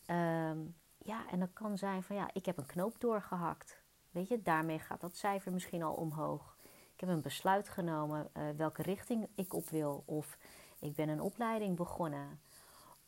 Um, 0.07 0.75
ja, 0.99 1.31
en 1.31 1.39
dat 1.39 1.53
kan 1.53 1.79
zijn 1.79 2.03
van 2.03 2.17
ja, 2.17 2.31
ik 2.33 2.47
heb 2.47 2.57
een 2.57 2.67
knoop 2.67 3.01
doorgehakt. 3.01 3.81
Weet 4.11 4.29
je, 4.29 4.43
daarmee 4.43 4.79
gaat 4.79 5.01
dat 5.01 5.17
cijfer 5.17 5.53
misschien 5.53 5.83
al 5.83 5.95
omhoog. 5.95 6.57
Ik 6.95 7.01
heb 7.01 7.09
een 7.09 7.23
besluit 7.23 7.69
genomen 7.69 8.31
uh, 8.37 8.43
welke 8.57 8.83
richting 8.83 9.29
ik 9.35 9.55
op 9.55 9.69
wil. 9.69 10.03
Of 10.07 10.39
ik 10.83 10.95
ben 10.95 11.09
een 11.09 11.21
opleiding 11.21 11.77
begonnen. 11.77 12.41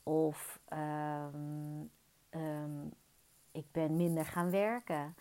Of 0.03 0.61
um, 0.73 1.91
um, 2.31 2.93
ik 3.53 3.73
ben 3.73 3.97
minder 3.97 4.25
gaan 4.25 4.51
werken. 4.51 5.17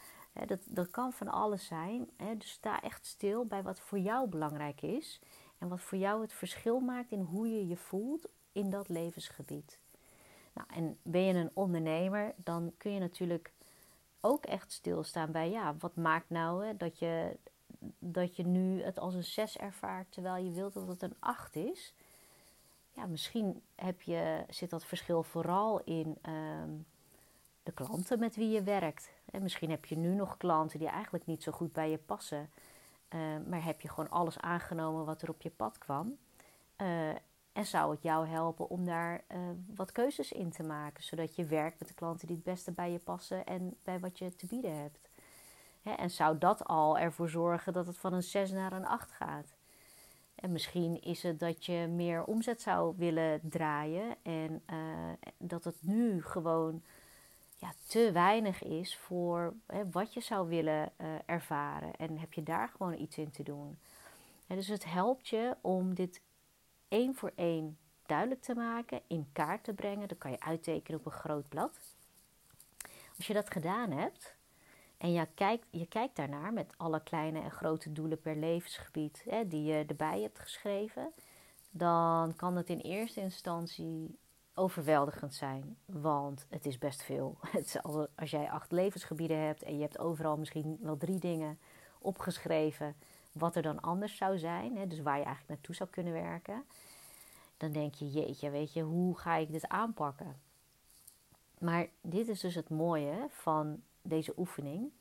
dat, 0.45 0.60
dat 0.65 0.89
kan 0.89 1.13
van 1.13 1.27
alles 1.27 1.65
zijn. 1.65 2.10
dus 2.38 2.50
sta 2.50 2.81
echt 2.81 3.05
stil 3.05 3.45
bij 3.45 3.63
wat 3.63 3.79
voor 3.79 4.00
jou 4.00 4.29
belangrijk 4.29 4.81
is. 4.81 5.22
En 5.57 5.67
wat 5.67 5.81
voor 5.81 5.98
jou 5.98 6.22
het 6.22 6.33
verschil 6.33 6.79
maakt 6.79 7.12
in 7.12 7.22
hoe 7.22 7.50
je 7.50 7.67
je 7.67 7.77
voelt 7.77 8.27
in 8.51 8.69
dat 8.69 8.89
levensgebied. 8.89 9.79
Nou, 10.53 10.67
en 10.74 10.98
ben 11.01 11.22
je 11.22 11.33
een 11.33 11.51
ondernemer, 11.53 12.33
dan 12.38 12.74
kun 12.77 12.91
je 12.91 13.00
natuurlijk 13.00 13.53
ook 14.22 14.45
echt 14.45 14.72
stilstaan 14.72 15.31
bij, 15.31 15.50
ja, 15.50 15.75
wat 15.79 15.95
maakt 15.95 16.29
nou 16.29 16.77
dat, 16.77 17.00
je, 17.00 17.38
dat 18.00 18.36
je 18.36 18.45
nu 18.45 18.83
het 18.83 19.00
als 19.00 19.13
een 19.13 19.24
6 19.24 19.57
ervaart 19.57 20.12
terwijl 20.12 20.43
je 20.43 20.51
wilt 20.51 20.74
dat 20.74 20.88
het 20.88 21.01
een 21.01 21.15
8 21.19 21.55
is. 21.55 21.93
Ja, 22.95 23.05
misschien 23.05 23.62
heb 23.75 24.01
je, 24.01 24.45
zit 24.50 24.69
dat 24.69 24.85
verschil 24.85 25.23
vooral 25.23 25.81
in 25.83 26.17
um, 26.29 26.85
de 27.63 27.71
klanten 27.71 28.19
met 28.19 28.35
wie 28.35 28.50
je 28.50 28.63
werkt. 28.63 29.12
En 29.25 29.41
misschien 29.41 29.69
heb 29.69 29.85
je 29.85 29.97
nu 29.97 30.13
nog 30.13 30.38
klanten 30.38 30.79
die 30.79 30.88
eigenlijk 30.88 31.25
niet 31.25 31.43
zo 31.43 31.51
goed 31.51 31.73
bij 31.73 31.89
je 31.89 31.97
passen. 31.97 32.50
Uh, 33.09 33.19
maar 33.47 33.63
heb 33.63 33.81
je 33.81 33.89
gewoon 33.89 34.09
alles 34.09 34.39
aangenomen 34.39 35.05
wat 35.05 35.21
er 35.21 35.29
op 35.29 35.41
je 35.41 35.50
pad 35.50 35.77
kwam. 35.77 36.17
Uh, 36.77 37.09
en 37.53 37.65
zou 37.65 37.91
het 37.91 38.01
jou 38.01 38.27
helpen 38.27 38.69
om 38.69 38.85
daar 38.85 39.23
uh, 39.31 39.38
wat 39.75 39.91
keuzes 39.91 40.31
in 40.31 40.50
te 40.50 40.63
maken, 40.63 41.03
zodat 41.03 41.35
je 41.35 41.45
werkt 41.45 41.79
met 41.79 41.88
de 41.88 41.93
klanten 41.93 42.27
die 42.27 42.35
het 42.35 42.45
beste 42.45 42.71
bij 42.71 42.91
je 42.91 43.00
passen 43.00 43.45
en 43.45 43.77
bij 43.83 44.00
wat 44.00 44.17
je 44.17 44.35
te 44.35 44.45
bieden 44.45 44.77
hebt. 44.77 45.09
Hè, 45.81 45.91
en 45.91 46.12
zou 46.12 46.38
dat 46.38 46.65
al 46.65 46.97
ervoor 46.97 47.29
zorgen 47.29 47.73
dat 47.73 47.88
het 47.88 47.97
van 47.97 48.13
een 48.13 48.23
6 48.23 48.51
naar 48.51 48.73
een 48.73 48.85
8 48.85 49.12
gaat? 49.12 49.53
En 50.43 50.51
misschien 50.51 51.01
is 51.01 51.23
het 51.23 51.39
dat 51.39 51.65
je 51.65 51.88
meer 51.88 52.23
omzet 52.23 52.62
zou 52.62 52.93
willen 52.97 53.39
draaien 53.43 54.15
en 54.23 54.63
uh, 54.71 54.77
dat 55.38 55.63
het 55.63 55.75
nu 55.81 56.23
gewoon 56.23 56.83
ja, 57.55 57.73
te 57.88 58.12
weinig 58.12 58.63
is 58.63 58.97
voor 58.97 59.53
hè, 59.67 59.89
wat 59.89 60.13
je 60.13 60.19
zou 60.19 60.50
willen 60.50 60.91
uh, 60.97 61.07
ervaren. 61.25 61.95
En 61.95 62.17
heb 62.17 62.33
je 62.33 62.43
daar 62.43 62.67
gewoon 62.67 63.00
iets 63.00 63.17
in 63.17 63.31
te 63.31 63.43
doen. 63.43 63.77
En 64.47 64.55
dus 64.55 64.67
het 64.67 64.85
helpt 64.85 65.27
je 65.27 65.55
om 65.62 65.93
dit 65.93 66.21
één 66.88 67.15
voor 67.15 67.31
één 67.35 67.77
duidelijk 68.05 68.41
te 68.41 68.55
maken, 68.55 69.01
in 69.07 69.29
kaart 69.33 69.63
te 69.63 69.73
brengen. 69.73 70.07
Dat 70.07 70.17
kan 70.17 70.31
je 70.31 70.39
uittekenen 70.39 71.00
op 71.00 71.05
een 71.05 71.12
groot 71.12 71.50
blad. 71.50 71.79
Als 73.17 73.27
je 73.27 73.33
dat 73.33 73.51
gedaan 73.51 73.91
hebt 73.91 74.35
en 75.03 75.12
je 75.12 75.27
kijkt, 75.33 75.65
je 75.69 75.86
kijkt 75.86 76.15
daarnaar 76.15 76.53
met 76.53 76.74
alle 76.77 77.03
kleine 77.03 77.41
en 77.41 77.51
grote 77.51 77.91
doelen 77.91 78.22
per 78.22 78.36
levensgebied 78.36 79.24
hè, 79.29 79.48
die 79.48 79.63
je 79.63 79.86
erbij 79.88 80.22
hebt 80.22 80.39
geschreven, 80.39 81.12
dan 81.69 82.36
kan 82.36 82.55
het 82.55 82.69
in 82.69 82.79
eerste 82.79 83.22
instantie 83.22 84.17
overweldigend 84.53 85.33
zijn, 85.33 85.77
want 85.86 86.45
het 86.50 86.65
is 86.65 86.77
best 86.77 87.03
veel. 87.03 87.38
Het 87.51 87.65
is 87.65 87.83
als 88.15 88.31
jij 88.31 88.50
acht 88.50 88.72
levensgebieden 88.72 89.38
hebt 89.38 89.63
en 89.63 89.75
je 89.75 89.81
hebt 89.81 90.00
overal 90.00 90.38
misschien 90.38 90.77
wel 90.81 90.98
drie 90.98 91.19
dingen 91.19 91.60
opgeschreven 92.00 92.95
wat 93.31 93.55
er 93.55 93.62
dan 93.62 93.81
anders 93.81 94.17
zou 94.17 94.38
zijn, 94.38 94.77
hè, 94.77 94.88
dus 94.88 95.01
waar 95.01 95.17
je 95.17 95.24
eigenlijk 95.24 95.50
naartoe 95.50 95.75
zou 95.75 95.89
kunnen 95.89 96.13
werken, 96.13 96.63
dan 97.57 97.72
denk 97.72 97.93
je, 97.93 98.10
jeetje, 98.10 98.50
weet 98.50 98.74
je, 98.74 98.81
hoe 98.81 99.17
ga 99.17 99.36
ik 99.36 99.51
dit 99.51 99.67
aanpakken? 99.67 100.41
Maar 101.60 101.88
dit 102.01 102.27
is 102.27 102.39
dus 102.39 102.55
het 102.55 102.69
mooie 102.69 103.27
van 103.29 103.81
deze 104.03 104.33
oefening. 104.38 104.91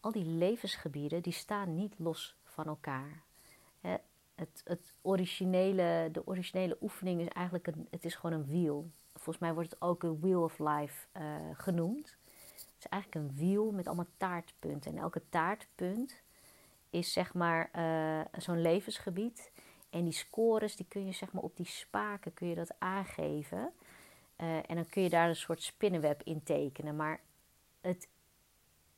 Al 0.00 0.12
die 0.12 0.24
levensgebieden, 0.24 1.22
die 1.22 1.32
staan 1.32 1.74
niet 1.74 1.94
los 1.98 2.36
van 2.44 2.66
elkaar. 2.66 3.22
Het, 4.34 4.62
het 4.64 4.94
originele, 5.02 6.08
de 6.12 6.26
originele 6.26 6.76
oefening 6.80 7.20
is 7.20 7.28
eigenlijk 7.28 7.66
een, 7.66 7.86
het 7.90 8.04
is 8.04 8.14
gewoon 8.14 8.40
een 8.40 8.46
wiel. 8.46 8.90
Volgens 9.12 9.38
mij 9.38 9.54
wordt 9.54 9.70
het 9.70 9.82
ook 9.82 10.02
een 10.02 10.20
wheel 10.20 10.42
of 10.42 10.58
life 10.58 11.06
uh, 11.16 11.22
genoemd. 11.52 12.16
Het 12.54 12.76
is 12.78 12.86
eigenlijk 12.86 13.24
een 13.24 13.36
wiel 13.36 13.70
met 13.70 13.86
allemaal 13.86 14.06
taartpunten. 14.16 14.92
En 14.92 14.98
elke 14.98 15.22
taartpunt 15.28 16.22
is 16.90 17.12
zeg 17.12 17.34
maar 17.34 17.70
uh, 17.76 18.40
zo'n 18.40 18.60
levensgebied. 18.60 19.52
En 19.90 20.04
die 20.04 20.12
scores, 20.12 20.76
die 20.76 20.86
kun 20.88 21.06
je 21.06 21.12
zeg 21.12 21.32
maar 21.32 21.42
op 21.42 21.56
die 21.56 21.66
spaken 21.66 22.34
kun 22.34 22.48
je 22.48 22.54
dat 22.54 22.74
aangeven. 22.78 23.72
Uh, 24.36 24.56
en 24.56 24.74
dan 24.74 24.86
kun 24.86 25.02
je 25.02 25.08
daar 25.08 25.28
een 25.28 25.36
soort 25.36 25.62
spinnenweb 25.62 26.22
in 26.22 26.42
tekenen. 26.42 26.96
Maar 26.96 27.20
het, 27.80 28.08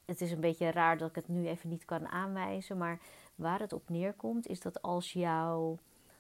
het 0.06 0.20
is 0.20 0.30
een 0.30 0.40
beetje 0.40 0.70
raar 0.70 0.98
dat 0.98 1.08
ik 1.08 1.14
het 1.14 1.28
nu 1.28 1.48
even 1.48 1.68
niet 1.68 1.84
kan 1.84 2.08
aanwijzen. 2.08 2.78
Maar 2.78 3.00
waar 3.34 3.60
het 3.60 3.72
op 3.72 3.88
neerkomt 3.88 4.46
is 4.46 4.60
dat 4.60 4.82
als 4.82 5.12
jouw 5.12 5.78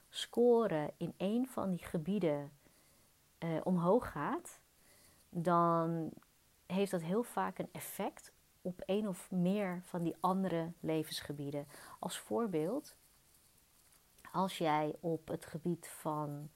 score 0.08 0.92
in 0.96 1.14
een 1.16 1.48
van 1.48 1.70
die 1.70 1.84
gebieden 1.84 2.52
uh, 3.38 3.60
omhoog 3.64 4.10
gaat, 4.12 4.60
dan 5.28 6.10
heeft 6.66 6.90
dat 6.90 7.02
heel 7.02 7.22
vaak 7.22 7.58
een 7.58 7.68
effect 7.72 8.32
op 8.62 8.80
één 8.80 9.08
of 9.08 9.30
meer 9.30 9.82
van 9.84 10.02
die 10.02 10.16
andere 10.20 10.72
levensgebieden. 10.80 11.66
Als 11.98 12.18
voorbeeld, 12.18 12.94
als 14.32 14.58
jij 14.58 14.94
op 15.00 15.28
het 15.28 15.46
gebied 15.46 15.88
van 15.88 16.50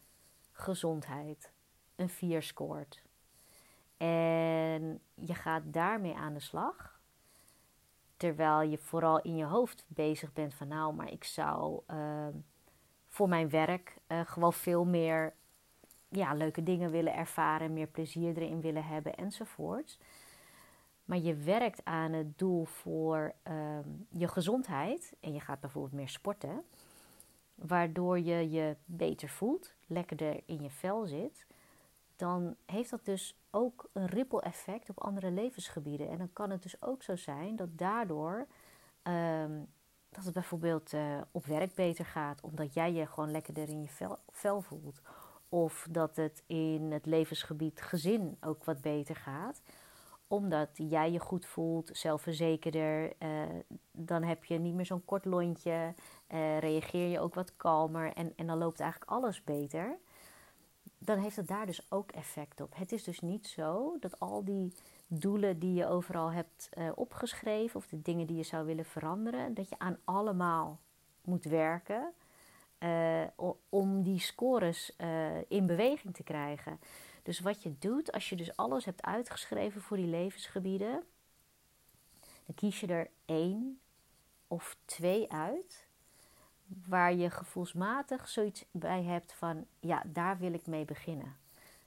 gezondheid 0.53 1.53
een 1.97 2.09
4 2.09 2.43
scoort 2.43 3.03
en 3.97 5.01
je 5.15 5.35
gaat 5.35 5.63
daarmee 5.65 6.15
aan 6.15 6.35
de 6.35 6.41
slag, 6.41 6.98
terwijl 8.19 8.71
je 8.71 8.79
vooral 8.79 9.21
in 9.21 9.37
je 9.37 9.45
hoofd 9.45 9.85
bezig 9.87 10.33
bent 10.33 10.55
van 10.55 10.69
nou, 10.69 10.95
maar 10.95 11.13
ik 11.13 11.25
zou 11.25 11.81
ehm, 11.87 12.33
voor 13.09 13.29
mijn 13.29 13.51
werk 13.51 13.99
uh, 14.09 14.21
gewoon 14.25 14.53
veel 14.53 14.85
meer 14.85 15.35
ja, 16.09 16.35
leuke 16.35 16.63
dingen 16.63 16.91
willen 16.91 17.15
ervaren, 17.15 17.73
meer 17.73 17.87
plezier 17.87 18.37
erin 18.37 18.61
willen 18.61 18.85
hebben 18.85 19.15
enzovoort. 19.15 19.99
Maar 21.05 21.19
je 21.19 21.35
werkt 21.35 21.85
aan 21.85 22.13
het 22.13 22.39
doel 22.39 22.65
voor 22.65 23.35
ehm, 23.43 23.89
je 24.09 24.29
gezondheid 24.29 25.17
en 25.21 25.33
je 25.33 25.41
gaat 25.41 25.61
bijvoorbeeld 25.61 25.95
meer 25.95 26.09
sporten, 26.09 26.65
waardoor 27.55 28.19
je 28.19 28.51
je 28.51 28.77
beter 28.85 29.29
voelt, 29.29 29.75
lekkerder 29.87 30.41
in 30.47 30.63
je 30.63 30.71
vel 30.71 31.07
zit, 31.07 31.47
dan 32.17 32.57
heeft 32.67 32.91
dat 32.91 33.05
dus 33.05 33.38
ook 33.50 33.90
een 33.93 34.07
ripple 34.07 34.40
effect 34.40 34.90
op 34.90 35.00
andere 35.00 35.31
levensgebieden. 35.31 36.09
En 36.09 36.19
dan 36.19 36.33
kan 36.33 36.50
het 36.50 36.62
dus 36.62 36.83
ook 36.83 37.02
zo 37.02 37.17
zijn 37.17 37.57
dat 37.57 37.78
daardoor 37.78 38.47
um, 39.02 39.69
dat 40.11 40.25
het 40.25 40.35
bijvoorbeeld 40.35 40.93
uh, 40.93 41.21
op 41.31 41.47
werk 41.47 41.75
beter 41.75 42.05
gaat, 42.05 42.40
omdat 42.40 42.75
jij 42.75 42.93
je 42.93 43.07
gewoon 43.07 43.31
lekkerder 43.31 43.69
in 43.69 43.83
je 43.83 44.17
vel, 44.31 44.61
voelt. 44.62 45.00
Of 45.49 45.87
dat 45.90 46.17
het 46.17 46.43
in 46.47 46.93
het 46.93 47.07
levensgebied 47.07 47.81
gezin 47.81 48.37
ook 48.40 48.64
wat 48.64 48.81
beter 48.81 49.17
gaat, 49.17 49.62
omdat 50.26 50.69
jij 50.75 51.12
je 51.12 51.19
goed 51.19 51.47
voelt, 51.47 51.90
zelfverzekerder. 51.93 53.12
Uh, 53.19 53.43
dan 53.93 54.23
heb 54.23 54.45
je 54.45 54.59
niet 54.59 54.75
meer 54.75 54.87
zo'n 54.87 55.05
kort 55.05 55.25
lontje, 55.25 55.95
uh, 56.28 56.59
reageer 56.59 57.09
je 57.09 57.21
ook 57.21 57.35
wat 57.35 57.57
kalmer 57.57 58.12
en, 58.12 58.33
en 58.37 58.47
dan 58.47 58.59
loopt 58.59 58.81
eigenlijk 58.81 59.11
alles 59.11 59.45
beter. 59.45 59.99
Dan 60.99 61.19
heeft 61.19 61.37
het 61.37 61.49
daar 61.49 61.67
dus 61.67 61.90
ook 61.90 62.12
effect 62.12 62.61
op. 62.61 62.75
Het 62.76 62.93
is 62.93 63.05
dus 63.05 63.21
niet 63.21 63.47
zo 63.47 63.97
dat 64.00 64.21
al 64.21 64.45
die 64.45 64.73
doelen 65.07 65.59
die 65.59 65.75
je 65.75 65.87
overal 65.87 66.31
hebt 66.31 66.69
uh, 66.78 66.90
opgeschreven 66.95 67.76
of 67.76 67.87
de 67.87 68.02
dingen 68.02 68.26
die 68.26 68.37
je 68.37 68.43
zou 68.43 68.67
willen 68.67 68.85
veranderen, 68.85 69.55
dat 69.55 69.69
je 69.69 69.78
aan 69.78 69.99
allemaal 70.05 70.81
moet 71.23 71.45
werken 71.45 72.12
uh, 72.78 73.23
om 73.69 74.02
die 74.02 74.21
scores 74.21 74.93
uh, 74.99 75.50
in 75.50 75.67
beweging 75.67 76.14
te 76.14 76.23
krijgen. 76.23 76.81
Dus 77.23 77.40
wat 77.40 77.62
je 77.62 77.78
doet, 77.78 78.12
als 78.12 78.28
je 78.28 78.37
dus 78.37 78.57
alles 78.57 78.85
hebt 78.85 79.02
uitgeschreven 79.02 79.81
voor 79.81 79.97
die 79.97 80.07
levensgebieden, 80.07 81.05
dan 82.21 82.55
kies 82.55 82.81
je 82.81 82.87
er 82.87 83.11
één 83.25 83.81
of 84.47 84.76
twee 84.85 85.33
uit 85.33 85.88
waar 86.87 87.15
je 87.15 87.31
gevoelsmatig 87.31 88.29
zoiets 88.29 88.65
bij 88.71 89.03
hebt 89.03 89.33
van 89.33 89.67
ja, 89.81 90.03
daar 90.07 90.39
wil 90.39 90.53
ik 90.53 90.67
mee 90.67 90.85
beginnen 90.85 91.37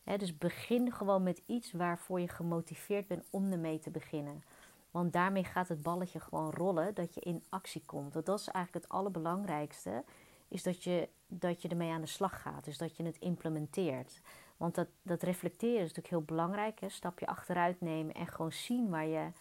dus 0.03 0.37
begin 0.37 0.91
gewoon 0.91 1.23
met 1.23 1.41
iets 1.45 1.71
waarvoor 1.71 2.19
je 2.19 2.27
gemotiveerd 2.27 3.07
bent 3.07 3.23
om 3.29 3.51
ermee 3.51 3.79
te 3.79 3.89
beginnen. 3.89 4.43
Want 4.91 5.13
daarmee 5.13 5.43
gaat 5.43 5.67
het 5.67 5.81
balletje 5.81 6.19
gewoon 6.19 6.51
rollen, 6.51 6.93
dat 6.93 7.13
je 7.13 7.21
in 7.21 7.43
actie 7.49 7.83
komt. 7.85 8.13
Want 8.13 8.25
dat 8.25 8.39
is 8.39 8.47
eigenlijk 8.47 8.85
het 8.85 8.93
allerbelangrijkste, 8.93 10.03
is 10.47 10.63
dat 10.63 10.83
je, 10.83 11.09
dat 11.27 11.61
je 11.61 11.67
ermee 11.67 11.91
aan 11.91 12.01
de 12.01 12.07
slag 12.07 12.41
gaat. 12.41 12.65
Dus 12.65 12.77
dat 12.77 12.97
je 12.97 13.03
het 13.03 13.19
implementeert. 13.19 14.21
Want 14.57 14.75
dat, 14.75 14.87
dat 15.01 15.23
reflecteren 15.23 15.75
is 15.75 15.93
natuurlijk 15.93 16.07
heel 16.07 16.21
belangrijk. 16.21 16.79
Hè? 16.79 16.89
Stapje 16.89 17.27
achteruit 17.27 17.81
nemen 17.81 18.13
en 18.15 18.27
gewoon 18.27 18.51
zien 18.51 18.89
waar 18.89 19.05
je, 19.05 19.31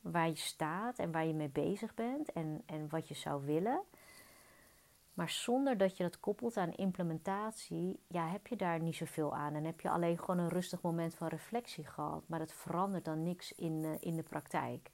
waar 0.00 0.28
je 0.28 0.36
staat 0.36 0.98
en 0.98 1.12
waar 1.12 1.26
je 1.26 1.34
mee 1.34 1.48
bezig 1.48 1.94
bent 1.94 2.32
en, 2.32 2.62
en 2.66 2.88
wat 2.88 3.08
je 3.08 3.14
zou 3.14 3.44
willen. 3.44 3.80
Maar 5.20 5.30
zonder 5.30 5.76
dat 5.76 5.96
je 5.96 6.02
dat 6.02 6.20
koppelt 6.20 6.56
aan 6.56 6.72
implementatie, 6.72 8.00
ja, 8.06 8.28
heb 8.28 8.46
je 8.46 8.56
daar 8.56 8.80
niet 8.80 8.96
zoveel 8.96 9.34
aan. 9.34 9.54
En 9.54 9.64
heb 9.64 9.80
je 9.80 9.90
alleen 9.90 10.18
gewoon 10.18 10.38
een 10.38 10.48
rustig 10.48 10.80
moment 10.82 11.14
van 11.14 11.28
reflectie 11.28 11.84
gehad. 11.84 12.22
Maar 12.26 12.40
het 12.40 12.52
verandert 12.52 13.04
dan 13.04 13.22
niks 13.22 13.52
in, 13.52 13.72
uh, 13.82 13.90
in 14.00 14.16
de 14.16 14.22
praktijk. 14.22 14.90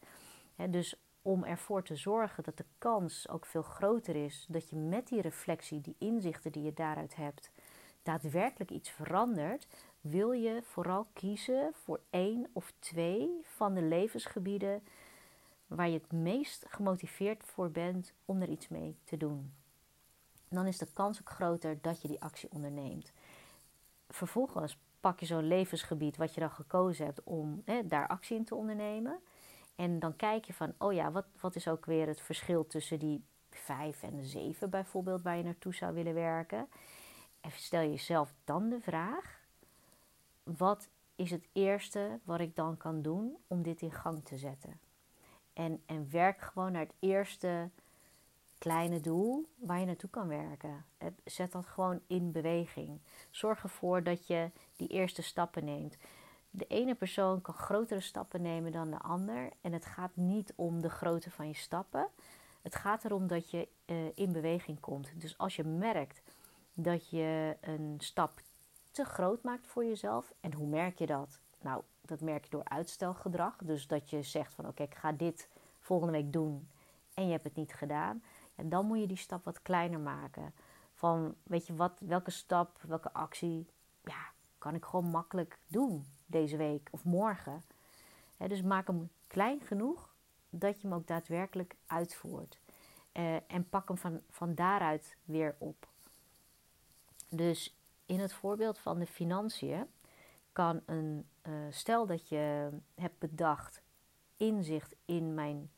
dus 0.70 0.94
om 1.22 1.44
ervoor 1.44 1.82
te 1.82 1.96
zorgen 1.96 2.42
dat 2.42 2.56
de 2.56 2.64
kans 2.78 3.28
ook 3.28 3.46
veel 3.46 3.62
groter 3.62 4.16
is 4.16 4.46
dat 4.48 4.68
je 4.68 4.76
met 4.76 5.08
die 5.08 5.20
reflectie, 5.20 5.80
die 5.80 5.96
inzichten 5.98 6.52
die 6.52 6.62
je 6.62 6.72
daaruit 6.72 7.16
hebt, 7.16 7.50
daadwerkelijk 8.02 8.70
iets 8.70 8.90
verandert, 8.90 9.66
wil 10.00 10.32
je 10.32 10.62
vooral 10.62 11.06
kiezen 11.12 11.72
voor 11.74 12.00
één 12.10 12.46
of 12.52 12.72
twee 12.78 13.40
van 13.42 13.74
de 13.74 13.82
levensgebieden 13.82 14.82
waar 15.66 15.88
je 15.88 15.98
het 15.98 16.12
meest 16.12 16.64
gemotiveerd 16.68 17.44
voor 17.44 17.70
bent 17.70 18.12
om 18.24 18.42
er 18.42 18.48
iets 18.48 18.68
mee 18.68 18.96
te 19.04 19.16
doen 19.16 19.55
dan 20.48 20.66
is 20.66 20.78
de 20.78 20.88
kans 20.92 21.20
ook 21.20 21.30
groter 21.30 21.78
dat 21.80 22.02
je 22.02 22.08
die 22.08 22.22
actie 22.22 22.50
onderneemt. 22.50 23.12
Vervolgens 24.08 24.78
pak 25.00 25.20
je 25.20 25.26
zo'n 25.26 25.46
levensgebied 25.46 26.16
wat 26.16 26.34
je 26.34 26.40
dan 26.40 26.50
gekozen 26.50 27.04
hebt 27.04 27.22
om 27.22 27.62
hè, 27.64 27.86
daar 27.86 28.08
actie 28.08 28.36
in 28.36 28.44
te 28.44 28.54
ondernemen. 28.54 29.20
En 29.76 29.98
dan 29.98 30.16
kijk 30.16 30.44
je 30.44 30.52
van, 30.52 30.74
oh 30.78 30.92
ja, 30.92 31.10
wat, 31.10 31.26
wat 31.40 31.56
is 31.56 31.68
ook 31.68 31.84
weer 31.84 32.06
het 32.06 32.20
verschil 32.20 32.66
tussen 32.66 32.98
die 32.98 33.24
vijf 33.50 34.02
en 34.02 34.16
de 34.16 34.24
zeven 34.24 34.70
bijvoorbeeld 34.70 35.22
waar 35.22 35.36
je 35.36 35.42
naartoe 35.42 35.74
zou 35.74 35.94
willen 35.94 36.14
werken. 36.14 36.68
En 37.40 37.50
stel 37.50 37.80
jezelf 37.80 38.34
dan 38.44 38.68
de 38.68 38.80
vraag, 38.80 39.40
wat 40.42 40.88
is 41.16 41.30
het 41.30 41.48
eerste 41.52 42.20
wat 42.24 42.40
ik 42.40 42.56
dan 42.56 42.76
kan 42.76 43.02
doen 43.02 43.36
om 43.46 43.62
dit 43.62 43.82
in 43.82 43.92
gang 43.92 44.24
te 44.24 44.38
zetten? 44.38 44.80
En, 45.52 45.82
en 45.86 46.10
werk 46.10 46.40
gewoon 46.40 46.72
naar 46.72 46.82
het 46.82 46.94
eerste 46.98 47.70
kleine 48.58 49.00
doel 49.00 49.48
waar 49.56 49.80
je 49.80 49.86
naartoe 49.86 50.10
kan 50.10 50.28
werken. 50.28 50.84
Zet 51.24 51.52
dat 51.52 51.66
gewoon 51.66 52.00
in 52.06 52.32
beweging. 52.32 53.00
Zorg 53.30 53.62
ervoor 53.62 54.02
dat 54.02 54.26
je 54.26 54.50
die 54.76 54.88
eerste 54.88 55.22
stappen 55.22 55.64
neemt. 55.64 55.96
De 56.50 56.66
ene 56.66 56.94
persoon 56.94 57.40
kan 57.40 57.54
grotere 57.54 58.00
stappen 58.00 58.42
nemen 58.42 58.72
dan 58.72 58.90
de 58.90 58.98
ander. 58.98 59.50
En 59.60 59.72
het 59.72 59.86
gaat 59.86 60.16
niet 60.16 60.52
om 60.56 60.80
de 60.80 60.90
grootte 60.90 61.30
van 61.30 61.48
je 61.48 61.54
stappen. 61.54 62.08
Het 62.62 62.74
gaat 62.74 63.04
erom 63.04 63.26
dat 63.26 63.50
je 63.50 63.68
uh, 63.86 63.96
in 64.14 64.32
beweging 64.32 64.80
komt. 64.80 65.20
Dus 65.20 65.38
als 65.38 65.56
je 65.56 65.64
merkt 65.64 66.22
dat 66.74 67.10
je 67.10 67.56
een 67.60 67.94
stap 67.98 68.40
te 68.90 69.04
groot 69.04 69.42
maakt 69.42 69.66
voor 69.66 69.84
jezelf. 69.84 70.32
En 70.40 70.52
hoe 70.52 70.66
merk 70.66 70.98
je 70.98 71.06
dat? 71.06 71.40
Nou, 71.60 71.82
dat 72.00 72.20
merk 72.20 72.44
je 72.44 72.50
door 72.50 72.64
uitstelgedrag. 72.64 73.56
Dus 73.56 73.86
dat 73.86 74.10
je 74.10 74.22
zegt 74.22 74.54
van 74.54 74.66
oké, 74.66 74.82
ik 74.82 74.94
ga 74.94 75.12
dit 75.12 75.48
volgende 75.80 76.12
week 76.12 76.32
doen. 76.32 76.68
En 77.14 77.24
je 77.24 77.30
hebt 77.30 77.44
het 77.44 77.56
niet 77.56 77.74
gedaan 77.74 78.22
en 78.56 78.68
dan 78.68 78.86
moet 78.86 79.00
je 79.00 79.06
die 79.06 79.16
stap 79.16 79.44
wat 79.44 79.62
kleiner 79.62 80.00
maken. 80.00 80.54
Van, 80.94 81.34
weet 81.42 81.66
je 81.66 81.74
wat, 81.74 81.92
welke 82.00 82.30
stap, 82.30 82.80
welke 82.82 83.12
actie, 83.12 83.66
ja, 84.04 84.30
kan 84.58 84.74
ik 84.74 84.84
gewoon 84.84 85.10
makkelijk 85.10 85.58
doen 85.66 86.06
deze 86.26 86.56
week 86.56 86.88
of 86.90 87.04
morgen. 87.04 87.62
dus 88.36 88.62
maak 88.62 88.86
hem 88.86 89.10
klein 89.26 89.60
genoeg 89.60 90.14
dat 90.50 90.80
je 90.80 90.88
hem 90.88 90.96
ook 90.96 91.06
daadwerkelijk 91.06 91.76
uitvoert. 91.86 92.58
Uh, 93.12 93.34
en 93.34 93.68
pak 93.68 93.88
hem 93.88 93.98
van, 93.98 94.20
van 94.30 94.54
daaruit 94.54 95.16
weer 95.24 95.54
op. 95.58 95.88
Dus 97.28 97.76
in 98.06 98.20
het 98.20 98.32
voorbeeld 98.32 98.78
van 98.78 98.98
de 98.98 99.06
financiën 99.06 99.86
kan 100.52 100.80
een, 100.86 101.26
uh, 101.42 101.52
stel 101.70 102.06
dat 102.06 102.28
je 102.28 102.70
hebt 102.94 103.18
bedacht 103.18 103.82
inzicht 104.36 104.94
in 105.04 105.34
mijn 105.34 105.70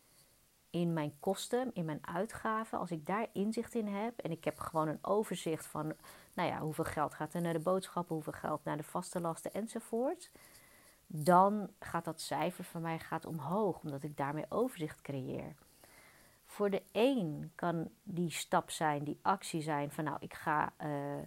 in 0.70 0.92
mijn 0.92 1.16
kosten, 1.20 1.70
in 1.74 1.84
mijn 1.84 2.06
uitgaven, 2.06 2.78
als 2.78 2.90
ik 2.90 3.06
daar 3.06 3.26
inzicht 3.32 3.74
in 3.74 3.86
heb 3.86 4.18
en 4.18 4.30
ik 4.30 4.44
heb 4.44 4.58
gewoon 4.58 4.88
een 4.88 5.04
overzicht 5.04 5.66
van, 5.66 5.92
nou 6.34 6.48
ja, 6.48 6.58
hoeveel 6.58 6.84
geld 6.84 7.14
gaat 7.14 7.34
er 7.34 7.40
naar 7.40 7.52
de 7.52 7.58
boodschappen, 7.58 8.14
hoeveel 8.14 8.32
geld 8.32 8.64
naar 8.64 8.76
de 8.76 8.82
vaste 8.82 9.20
lasten 9.20 9.52
enzovoort, 9.52 10.30
dan 11.06 11.70
gaat 11.78 12.04
dat 12.04 12.20
cijfer 12.20 12.64
van 12.64 12.82
mij 12.82 12.98
gaat 12.98 13.26
omhoog, 13.26 13.82
omdat 13.82 14.02
ik 14.02 14.16
daarmee 14.16 14.46
overzicht 14.48 15.00
creëer. 15.00 15.54
Voor 16.44 16.70
de 16.70 16.82
een 16.92 17.52
kan 17.54 17.90
die 18.02 18.30
stap 18.30 18.70
zijn, 18.70 19.04
die 19.04 19.18
actie 19.22 19.62
zijn 19.62 19.90
van, 19.90 20.04
nou, 20.04 20.16
ik 20.20 20.34
ga 20.34 20.72
uh, 20.84 21.26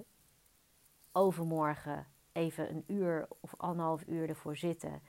overmorgen 1.12 2.08
even 2.32 2.70
een 2.70 2.84
uur 2.88 3.28
of 3.40 3.54
anderhalf 3.58 4.04
uur 4.08 4.30
ervoor 4.30 4.58
zitten. 4.58 5.02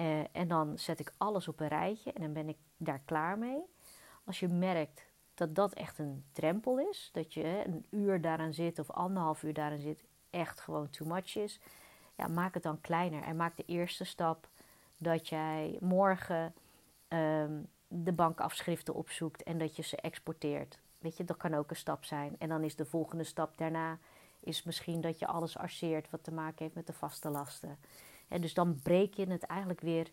Uh, 0.00 0.20
en 0.32 0.48
dan 0.48 0.78
zet 0.78 1.00
ik 1.00 1.12
alles 1.16 1.48
op 1.48 1.60
een 1.60 1.68
rijtje 1.68 2.12
en 2.12 2.22
dan 2.22 2.32
ben 2.32 2.48
ik 2.48 2.56
daar 2.76 3.00
klaar 3.04 3.38
mee. 3.38 3.60
Als 4.24 4.40
je 4.40 4.48
merkt 4.48 5.06
dat 5.34 5.54
dat 5.54 5.72
echt 5.72 5.98
een 5.98 6.24
drempel 6.32 6.78
is, 6.78 7.10
dat 7.12 7.34
je 7.34 7.62
een 7.66 7.86
uur 7.90 8.20
daaraan 8.20 8.54
zit 8.54 8.78
of 8.78 8.90
anderhalf 8.90 9.42
uur 9.42 9.54
daaraan 9.54 9.80
zit, 9.80 10.04
echt 10.30 10.60
gewoon 10.60 10.90
too 10.90 11.08
much 11.08 11.36
is, 11.36 11.60
ja, 12.16 12.28
maak 12.28 12.54
het 12.54 12.62
dan 12.62 12.80
kleiner 12.80 13.22
en 13.22 13.36
maak 13.36 13.56
de 13.56 13.64
eerste 13.66 14.04
stap 14.04 14.48
dat 14.96 15.28
jij 15.28 15.78
morgen 15.80 16.54
um, 17.08 17.68
de 17.88 18.12
bankafschriften 18.12 18.94
opzoekt 18.94 19.42
en 19.42 19.58
dat 19.58 19.76
je 19.76 19.82
ze 19.82 19.96
exporteert. 19.96 20.78
Weet 20.98 21.16
je, 21.16 21.24
dat 21.24 21.36
kan 21.36 21.54
ook 21.54 21.70
een 21.70 21.76
stap 21.76 22.04
zijn. 22.04 22.36
En 22.38 22.48
dan 22.48 22.62
is 22.62 22.76
de 22.76 22.84
volgende 22.84 23.24
stap 23.24 23.58
daarna 23.58 23.98
is 24.40 24.62
misschien 24.62 25.00
dat 25.00 25.18
je 25.18 25.26
alles 25.26 25.58
arceert 25.58 26.10
wat 26.10 26.24
te 26.24 26.32
maken 26.32 26.64
heeft 26.64 26.74
met 26.74 26.86
de 26.86 26.92
vaste 26.92 27.30
lasten. 27.30 27.78
En 28.28 28.40
dus 28.40 28.54
dan 28.54 28.80
breek 28.82 29.14
je 29.14 29.30
het 29.30 29.42
eigenlijk 29.42 29.80
weer 29.80 30.10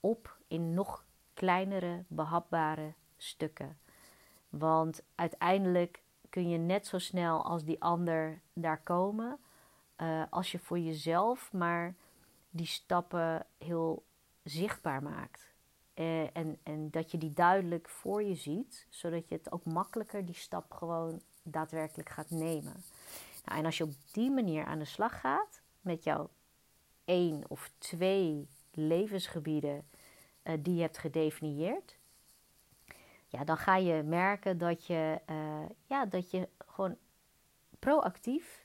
op 0.00 0.38
in 0.48 0.74
nog 0.74 1.04
kleinere, 1.34 2.04
behapbare 2.08 2.92
stukken. 3.16 3.78
Want 4.48 5.02
uiteindelijk 5.14 6.02
kun 6.28 6.48
je 6.48 6.58
net 6.58 6.86
zo 6.86 6.98
snel 6.98 7.44
als 7.44 7.64
die 7.64 7.82
ander 7.82 8.40
daar 8.52 8.82
komen, 8.82 9.38
uh, 9.96 10.22
als 10.30 10.52
je 10.52 10.58
voor 10.58 10.78
jezelf 10.78 11.52
maar 11.52 11.94
die 12.50 12.66
stappen 12.66 13.46
heel 13.58 14.04
zichtbaar 14.42 15.02
maakt. 15.02 15.50
Uh, 15.94 16.36
en, 16.36 16.58
en 16.62 16.90
dat 16.90 17.10
je 17.10 17.18
die 17.18 17.32
duidelijk 17.32 17.88
voor 17.88 18.22
je 18.22 18.34
ziet, 18.34 18.86
zodat 18.90 19.28
je 19.28 19.34
het 19.34 19.52
ook 19.52 19.64
makkelijker 19.64 20.26
die 20.26 20.34
stap 20.34 20.72
gewoon 20.72 21.20
daadwerkelijk 21.42 22.08
gaat 22.08 22.30
nemen. 22.30 22.84
Nou, 23.44 23.58
en 23.58 23.64
als 23.64 23.78
je 23.78 23.84
op 23.84 23.92
die 24.12 24.30
manier 24.30 24.64
aan 24.64 24.78
de 24.78 24.84
slag 24.84 25.20
gaat 25.20 25.62
met 25.80 26.04
jouw 26.04 26.30
één 27.04 27.44
of 27.48 27.70
twee 27.78 28.48
levensgebieden 28.70 29.88
uh, 30.44 30.54
die 30.60 30.74
je 30.74 30.80
hebt 30.80 30.98
gedefinieerd, 30.98 31.96
ja, 33.26 33.44
dan 33.44 33.56
ga 33.56 33.76
je 33.76 34.02
merken 34.02 34.58
dat 34.58 34.86
je, 34.86 35.20
uh, 35.30 35.68
ja, 35.86 36.06
dat 36.06 36.30
je 36.30 36.48
gewoon 36.66 36.96
proactief 37.78 38.64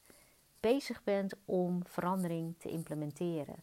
bezig 0.59 1.03
bent 1.03 1.33
om 1.45 1.85
verandering 1.85 2.55
te 2.57 2.69
implementeren. 2.69 3.55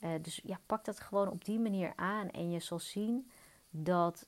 Uh, 0.00 0.10
dus 0.22 0.40
ja, 0.44 0.60
pak 0.66 0.84
dat 0.84 1.00
gewoon 1.00 1.28
op 1.28 1.44
die 1.44 1.58
manier 1.58 1.92
aan 1.96 2.30
en 2.30 2.50
je 2.50 2.60
zal 2.60 2.78
zien 2.78 3.30
dat 3.70 4.26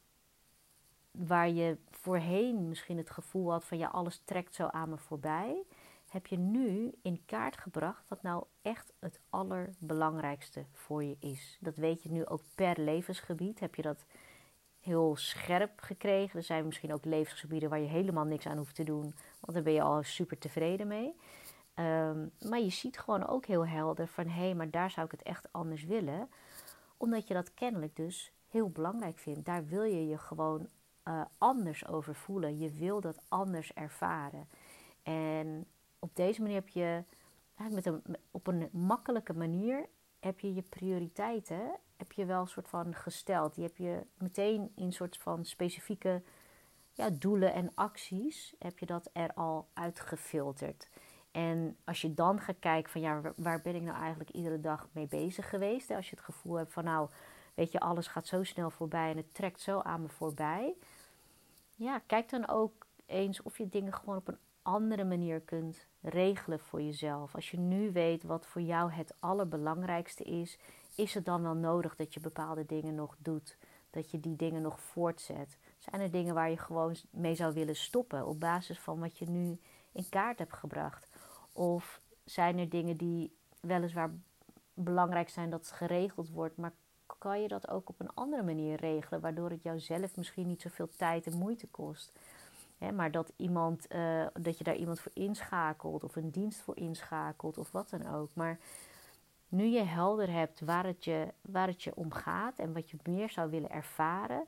waar 1.11 1.49
je 1.49 1.79
voorheen 1.91 2.69
misschien 2.69 2.97
het 2.97 3.11
gevoel 3.11 3.51
had 3.51 3.65
van 3.65 3.79
ja, 3.79 3.89
alles 3.89 4.21
trekt 4.25 4.55
zo 4.55 4.67
aan 4.67 4.89
me 4.89 4.99
voorbij, 4.99 5.65
heb 6.13 6.27
je 6.27 6.39
nu 6.39 6.93
in 7.03 7.25
kaart 7.25 7.59
gebracht 7.59 8.05
wat 8.09 8.23
nou 8.23 8.45
echt 8.63 8.93
het 8.99 9.21
allerbelangrijkste 9.31 10.65
voor 10.73 11.05
je 11.05 11.17
is. 11.19 11.59
Dat 11.61 11.77
weet 11.77 12.03
je 12.03 12.11
nu 12.11 12.27
ook 12.27 12.43
per 12.55 12.81
levensgebied. 12.81 13.61
Heb 13.61 13.75
je 13.75 13.83
dat 13.83 14.05
heel 14.81 15.17
scherp 15.17 15.81
gekregen. 15.81 16.39
Er 16.39 16.45
zijn 16.45 16.65
misschien 16.67 16.93
ook 16.93 17.05
levensgebieden 17.05 17.71
waar 17.71 17.81
je 17.81 17.87
helemaal 17.87 18.25
niks 18.25 18.47
aan 18.47 18.57
hoeft 18.57 18.75
te 18.75 18.85
doen, 18.85 19.15
want 19.41 19.53
daar 19.53 19.63
ben 19.63 19.73
je 19.73 19.83
al 19.83 20.03
super 20.03 20.39
tevreden 20.39 20.87
mee. 20.87 21.15
Um, 21.75 22.31
maar 22.49 22.61
je 22.61 22.71
ziet 22.71 22.99
gewoon 22.99 23.27
ook 23.27 23.47
heel 23.47 23.67
helder 23.67 24.07
van 24.07 24.27
hé, 24.27 24.43
hey, 24.43 24.55
maar 24.55 24.71
daar 24.71 24.91
zou 24.91 25.07
ik 25.07 25.13
het 25.13 25.23
echt 25.23 25.53
anders 25.53 25.85
willen. 25.85 26.29
Omdat 26.97 27.29
je 27.29 27.35
dat 27.35 27.55
kennelijk 27.55 27.97
dus 27.97 28.33
heel 28.49 28.71
belangrijk 28.71 29.19
vindt. 29.19 29.45
Daar 29.45 29.67
wil 29.67 29.83
je 29.83 30.07
je 30.07 30.19
gewoon 30.19 30.69
uh, 31.09 31.23
anders 31.39 31.87
over 31.87 32.15
voelen. 32.15 32.59
Je 32.59 32.71
wil 32.71 33.01
dat 33.01 33.21
anders 33.29 33.73
ervaren. 33.73 34.49
En 35.03 35.67
op 36.03 36.17
deze 36.17 36.41
manier 36.43 36.57
heb 36.57 36.69
je 36.69 37.05
met 37.71 37.87
een, 37.87 38.03
op 38.31 38.47
een 38.47 38.69
makkelijke 38.73 39.33
manier 39.33 39.89
heb 40.21 40.41
je 40.41 40.55
je 40.55 40.63
prioriteiten 40.63 41.79
heb 42.03 42.13
je 42.13 42.25
wel 42.25 42.41
een 42.41 42.49
soort 42.49 42.69
van 42.69 42.95
gesteld. 42.95 43.55
Die 43.55 43.65
heb 43.65 43.77
je 43.77 44.07
meteen 44.19 44.73
in 44.75 44.93
soort 44.93 45.17
van 45.17 45.45
specifieke 45.45 46.23
ja, 46.93 47.11
doelen 47.11 47.53
en 47.53 47.75
acties 47.75 48.55
heb 48.59 48.79
je 48.79 48.87
dat 48.87 49.11
er 49.13 49.35
al 49.35 49.69
uitgefilterd. 49.73 50.89
En 51.31 51.77
als 51.85 52.01
je 52.01 52.15
dan 52.15 52.41
gaat 52.41 52.59
kijken 52.59 52.93
van 52.93 53.01
ja, 53.01 53.21
waar 53.37 53.61
ben 53.61 53.75
ik 53.75 53.83
nou 53.83 53.99
eigenlijk 53.99 54.31
iedere 54.31 54.61
dag 54.61 54.89
mee 54.93 55.07
bezig 55.07 55.49
geweest? 55.49 55.91
Als 55.91 56.11
je 56.11 56.17
het 56.17 56.25
gevoel 56.25 56.55
hebt 56.55 56.73
van 56.73 56.85
nou, 56.85 57.09
weet 57.55 57.73
je, 57.73 57.81
alles 57.81 58.07
gaat 58.07 58.27
zo 58.27 58.43
snel 58.43 58.71
voorbij 58.71 59.11
en 59.11 59.17
het 59.17 59.35
trekt 59.35 59.61
zo 59.61 59.81
aan 59.81 60.03
me 60.03 60.09
voorbij. 60.09 60.75
Ja, 61.75 61.99
kijk 61.99 62.31
dan 62.31 62.49
ook 62.49 62.87
eens 63.07 63.43
of 63.43 63.59
je 63.59 63.69
dingen 63.69 63.95
gewoon 63.95 64.17
op 64.17 64.29
een 64.29 64.39
andere 64.63 65.05
manier 65.05 65.41
kunt 65.41 65.87
regelen 66.01 66.61
voor 66.61 66.83
jezelf. 66.83 67.35
Als 67.35 67.51
je 67.51 67.59
nu 67.59 67.93
weet 67.93 68.23
wat 68.23 68.47
voor 68.47 68.63
jou 68.63 68.93
het 68.93 69.15
allerbelangrijkste 69.19 70.25
is, 70.25 70.59
is 70.95 71.15
het 71.15 71.25
dan 71.25 71.43
wel 71.43 71.55
nodig 71.55 71.97
dat 71.97 72.15
je 72.15 72.21
bepaalde 72.21 72.67
dingen 72.67 72.95
nog 72.95 73.17
doet? 73.19 73.57
Dat 73.91 74.11
je 74.11 74.21
die 74.21 74.37
dingen 74.37 74.63
nog 74.63 74.81
voortzet? 74.81 75.59
Zijn 75.79 76.01
er 76.01 76.11
dingen 76.11 76.35
waar 76.35 76.51
je 76.51 76.57
gewoon 76.57 76.95
mee 77.11 77.35
zou 77.35 77.55
willen 77.55 77.77
stoppen 77.77 78.27
op 78.27 78.41
basis 78.41 78.79
van 78.79 79.01
wat 79.01 79.19
je 79.19 79.31
nu 79.31 79.59
in 79.93 80.09
kaart 80.09 80.39
hebt 80.39 80.55
gebracht? 80.55 81.11
Of 81.53 82.01
zijn 82.25 82.59
er 82.59 82.69
dingen 82.69 82.97
die 82.97 83.37
weliswaar 83.61 84.11
belangrijk 84.75 85.29
zijn 85.29 85.51
dat 85.51 85.61
het 85.61 85.73
geregeld 85.73 86.31
wordt, 86.31 86.57
maar 86.57 86.73
kan 87.19 87.41
je 87.41 87.49
dat 87.49 87.69
ook 87.69 87.89
op 87.89 88.01
een 88.01 88.15
andere 88.15 88.43
manier 88.43 88.77
regelen, 88.77 89.21
waardoor 89.21 89.51
het 89.51 89.63
jouzelf 89.63 90.17
misschien 90.17 90.47
niet 90.47 90.61
zoveel 90.61 90.89
tijd 90.89 91.27
en 91.27 91.39
moeite 91.39 91.67
kost? 91.67 92.19
Maar 92.91 93.11
dat, 93.11 93.33
iemand, 93.37 93.95
uh, 93.95 94.27
dat 94.41 94.59
je 94.59 94.65
daar 94.65 94.77
iemand 94.77 95.01
voor 95.01 95.13
inschakelt 95.15 96.05
of 96.05 96.17
een 96.17 96.31
dienst 96.31 96.61
voor 96.61 96.77
inschakelt 96.77 97.59
of 97.59 97.73
wat 97.73 97.91
dan 97.91 98.15
ook. 98.15 98.31
Maar 98.35 98.59
nu 99.49 99.65
je 99.65 99.83
helder 99.83 100.31
hebt 100.31 100.61
waar 100.61 100.87
het 100.87 101.05
je, 101.05 101.29
waar 101.41 101.67
het 101.67 101.83
je 101.83 101.95
om 101.95 102.13
gaat 102.13 102.59
en 102.59 102.73
wat 102.73 102.91
je 102.91 102.97
meer 103.03 103.31
zou 103.31 103.51
willen 103.51 103.71
ervaren, 103.71 104.47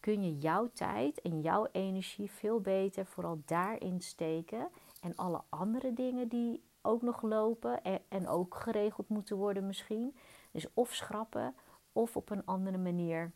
kun 0.00 0.22
je 0.22 0.38
jouw 0.38 0.70
tijd 0.72 1.20
en 1.20 1.40
jouw 1.40 1.68
energie 1.72 2.30
veel 2.30 2.60
beter 2.60 3.06
vooral 3.06 3.42
daarin 3.44 4.00
steken. 4.00 4.68
En 5.00 5.16
alle 5.16 5.42
andere 5.48 5.92
dingen 5.92 6.28
die 6.28 6.62
ook 6.82 7.02
nog 7.02 7.22
lopen 7.22 7.82
en, 7.82 8.00
en 8.08 8.28
ook 8.28 8.54
geregeld 8.54 9.08
moeten 9.08 9.36
worden 9.36 9.66
misschien. 9.66 10.16
Dus 10.50 10.66
of 10.74 10.94
schrappen 10.94 11.54
of 11.92 12.16
op 12.16 12.30
een 12.30 12.44
andere 12.44 12.78
manier 12.78 13.32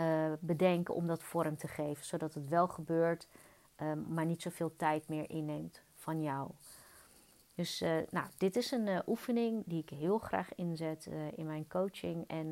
uh, 0.00 0.32
bedenken 0.40 0.94
om 0.94 1.06
dat 1.06 1.22
vorm 1.22 1.56
te 1.56 1.68
geven. 1.68 2.04
Zodat 2.04 2.34
het 2.34 2.48
wel 2.48 2.68
gebeurt, 2.68 3.28
um, 3.82 4.06
maar 4.08 4.26
niet 4.26 4.42
zoveel 4.42 4.76
tijd 4.76 5.08
meer 5.08 5.30
inneemt 5.30 5.82
van 5.94 6.22
jou. 6.22 6.50
Dus 7.54 7.82
uh, 7.82 7.90
nou, 8.10 8.26
dit 8.36 8.56
is 8.56 8.70
een 8.70 8.86
uh, 8.86 8.98
oefening 9.06 9.62
die 9.66 9.82
ik 9.82 9.90
heel 9.90 10.18
graag 10.18 10.54
inzet 10.54 11.08
in 11.34 11.46
mijn 11.46 11.68
coaching. 11.68 12.24
En 12.26 12.48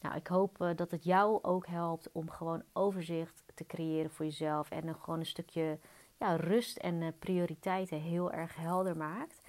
nou, 0.00 0.16
ik 0.16 0.26
hoop 0.26 0.72
dat 0.76 0.90
het 0.90 1.04
jou 1.04 1.42
ook 1.42 1.66
helpt 1.66 2.12
om 2.12 2.30
gewoon 2.30 2.62
overzicht 2.72 3.44
te 3.54 3.66
creëren 3.66 4.10
voor 4.10 4.24
jezelf. 4.24 4.70
En 4.70 4.94
gewoon 4.94 5.18
een 5.18 5.26
stukje 5.26 5.78
ja, 6.18 6.36
rust 6.36 6.76
en 6.76 7.14
prioriteiten 7.18 8.00
heel 8.00 8.32
erg 8.32 8.56
helder 8.56 8.96
maakt. 8.96 9.40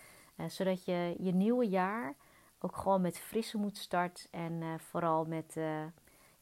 zodat 0.47 0.85
je 0.85 1.15
je 1.19 1.33
nieuwe 1.33 1.67
jaar 1.67 2.15
ook 2.59 2.75
gewoon 2.75 3.01
met 3.01 3.19
frisse 3.19 3.57
moed 3.57 3.77
start. 3.77 4.27
En 4.31 4.79
vooral 4.79 5.25
met, 5.25 5.55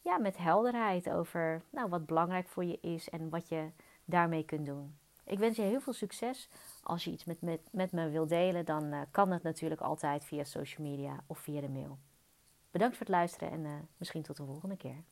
ja, 0.08 0.18
met 0.18 0.36
helderheid 0.36 1.10
over 1.10 1.62
nou, 1.70 1.88
wat 1.88 2.06
belangrijk 2.06 2.48
voor 2.48 2.64
je 2.64 2.78
is 2.80 3.08
en 3.08 3.28
wat 3.28 3.48
je 3.48 3.70
daarmee 4.04 4.44
kunt 4.44 4.66
doen. 4.66 4.98
Ik 5.24 5.38
wens 5.38 5.56
je 5.56 5.62
heel 5.62 5.80
veel 5.80 5.92
succes. 5.92 6.48
Als 6.82 7.04
je 7.04 7.10
iets 7.10 7.24
met, 7.24 7.42
met, 7.42 7.60
met 7.70 7.92
me 7.92 8.08
wilt 8.08 8.28
delen, 8.28 8.64
dan 8.64 8.84
uh, 8.84 9.00
kan 9.10 9.30
dat 9.30 9.42
natuurlijk 9.42 9.80
altijd 9.80 10.24
via 10.24 10.44
social 10.44 10.86
media 10.86 11.20
of 11.26 11.38
via 11.38 11.60
de 11.60 11.68
mail. 11.68 11.98
Bedankt 12.70 12.96
voor 12.96 13.06
het 13.06 13.14
luisteren 13.14 13.50
en 13.50 13.64
uh, 13.64 13.72
misschien 13.96 14.22
tot 14.22 14.36
de 14.36 14.44
volgende 14.44 14.76
keer. 14.76 15.04